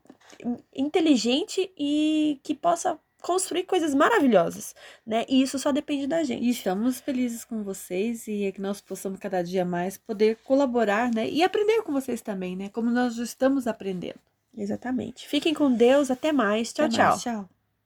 inteligente 0.75 1.71
e 1.77 2.39
que 2.43 2.53
possa 2.53 2.99
construir 3.21 3.63
coisas 3.63 3.93
maravilhosas, 3.93 4.75
né? 5.05 5.25
E 5.27 5.41
isso 5.41 5.57
só 5.57 5.71
depende 5.71 6.07
da 6.07 6.23
gente. 6.23 6.43
E 6.43 6.49
estamos 6.49 6.99
felizes 6.99 7.43
com 7.43 7.63
vocês 7.63 8.27
e 8.27 8.45
é 8.45 8.51
que 8.51 8.61
nós 8.61 8.79
possamos 8.81 9.19
cada 9.19 9.41
dia 9.41 9.65
mais 9.65 9.97
poder 9.97 10.37
colaborar, 10.43 11.11
né? 11.13 11.29
E 11.29 11.43
aprender 11.43 11.81
com 11.81 11.91
vocês 11.91 12.21
também, 12.21 12.55
né? 12.55 12.69
Como 12.69 12.89
nós 12.89 13.17
estamos 13.17 13.67
aprendendo. 13.67 14.19
Exatamente. 14.55 15.27
Fiquem 15.27 15.53
com 15.53 15.71
Deus, 15.71 16.09
até 16.09 16.31
mais. 16.31 16.73
Tchau, 16.73 16.85
até 16.85 16.95
tchau. 16.95 17.07
Mais, 17.09 17.21
tchau. 17.21 17.56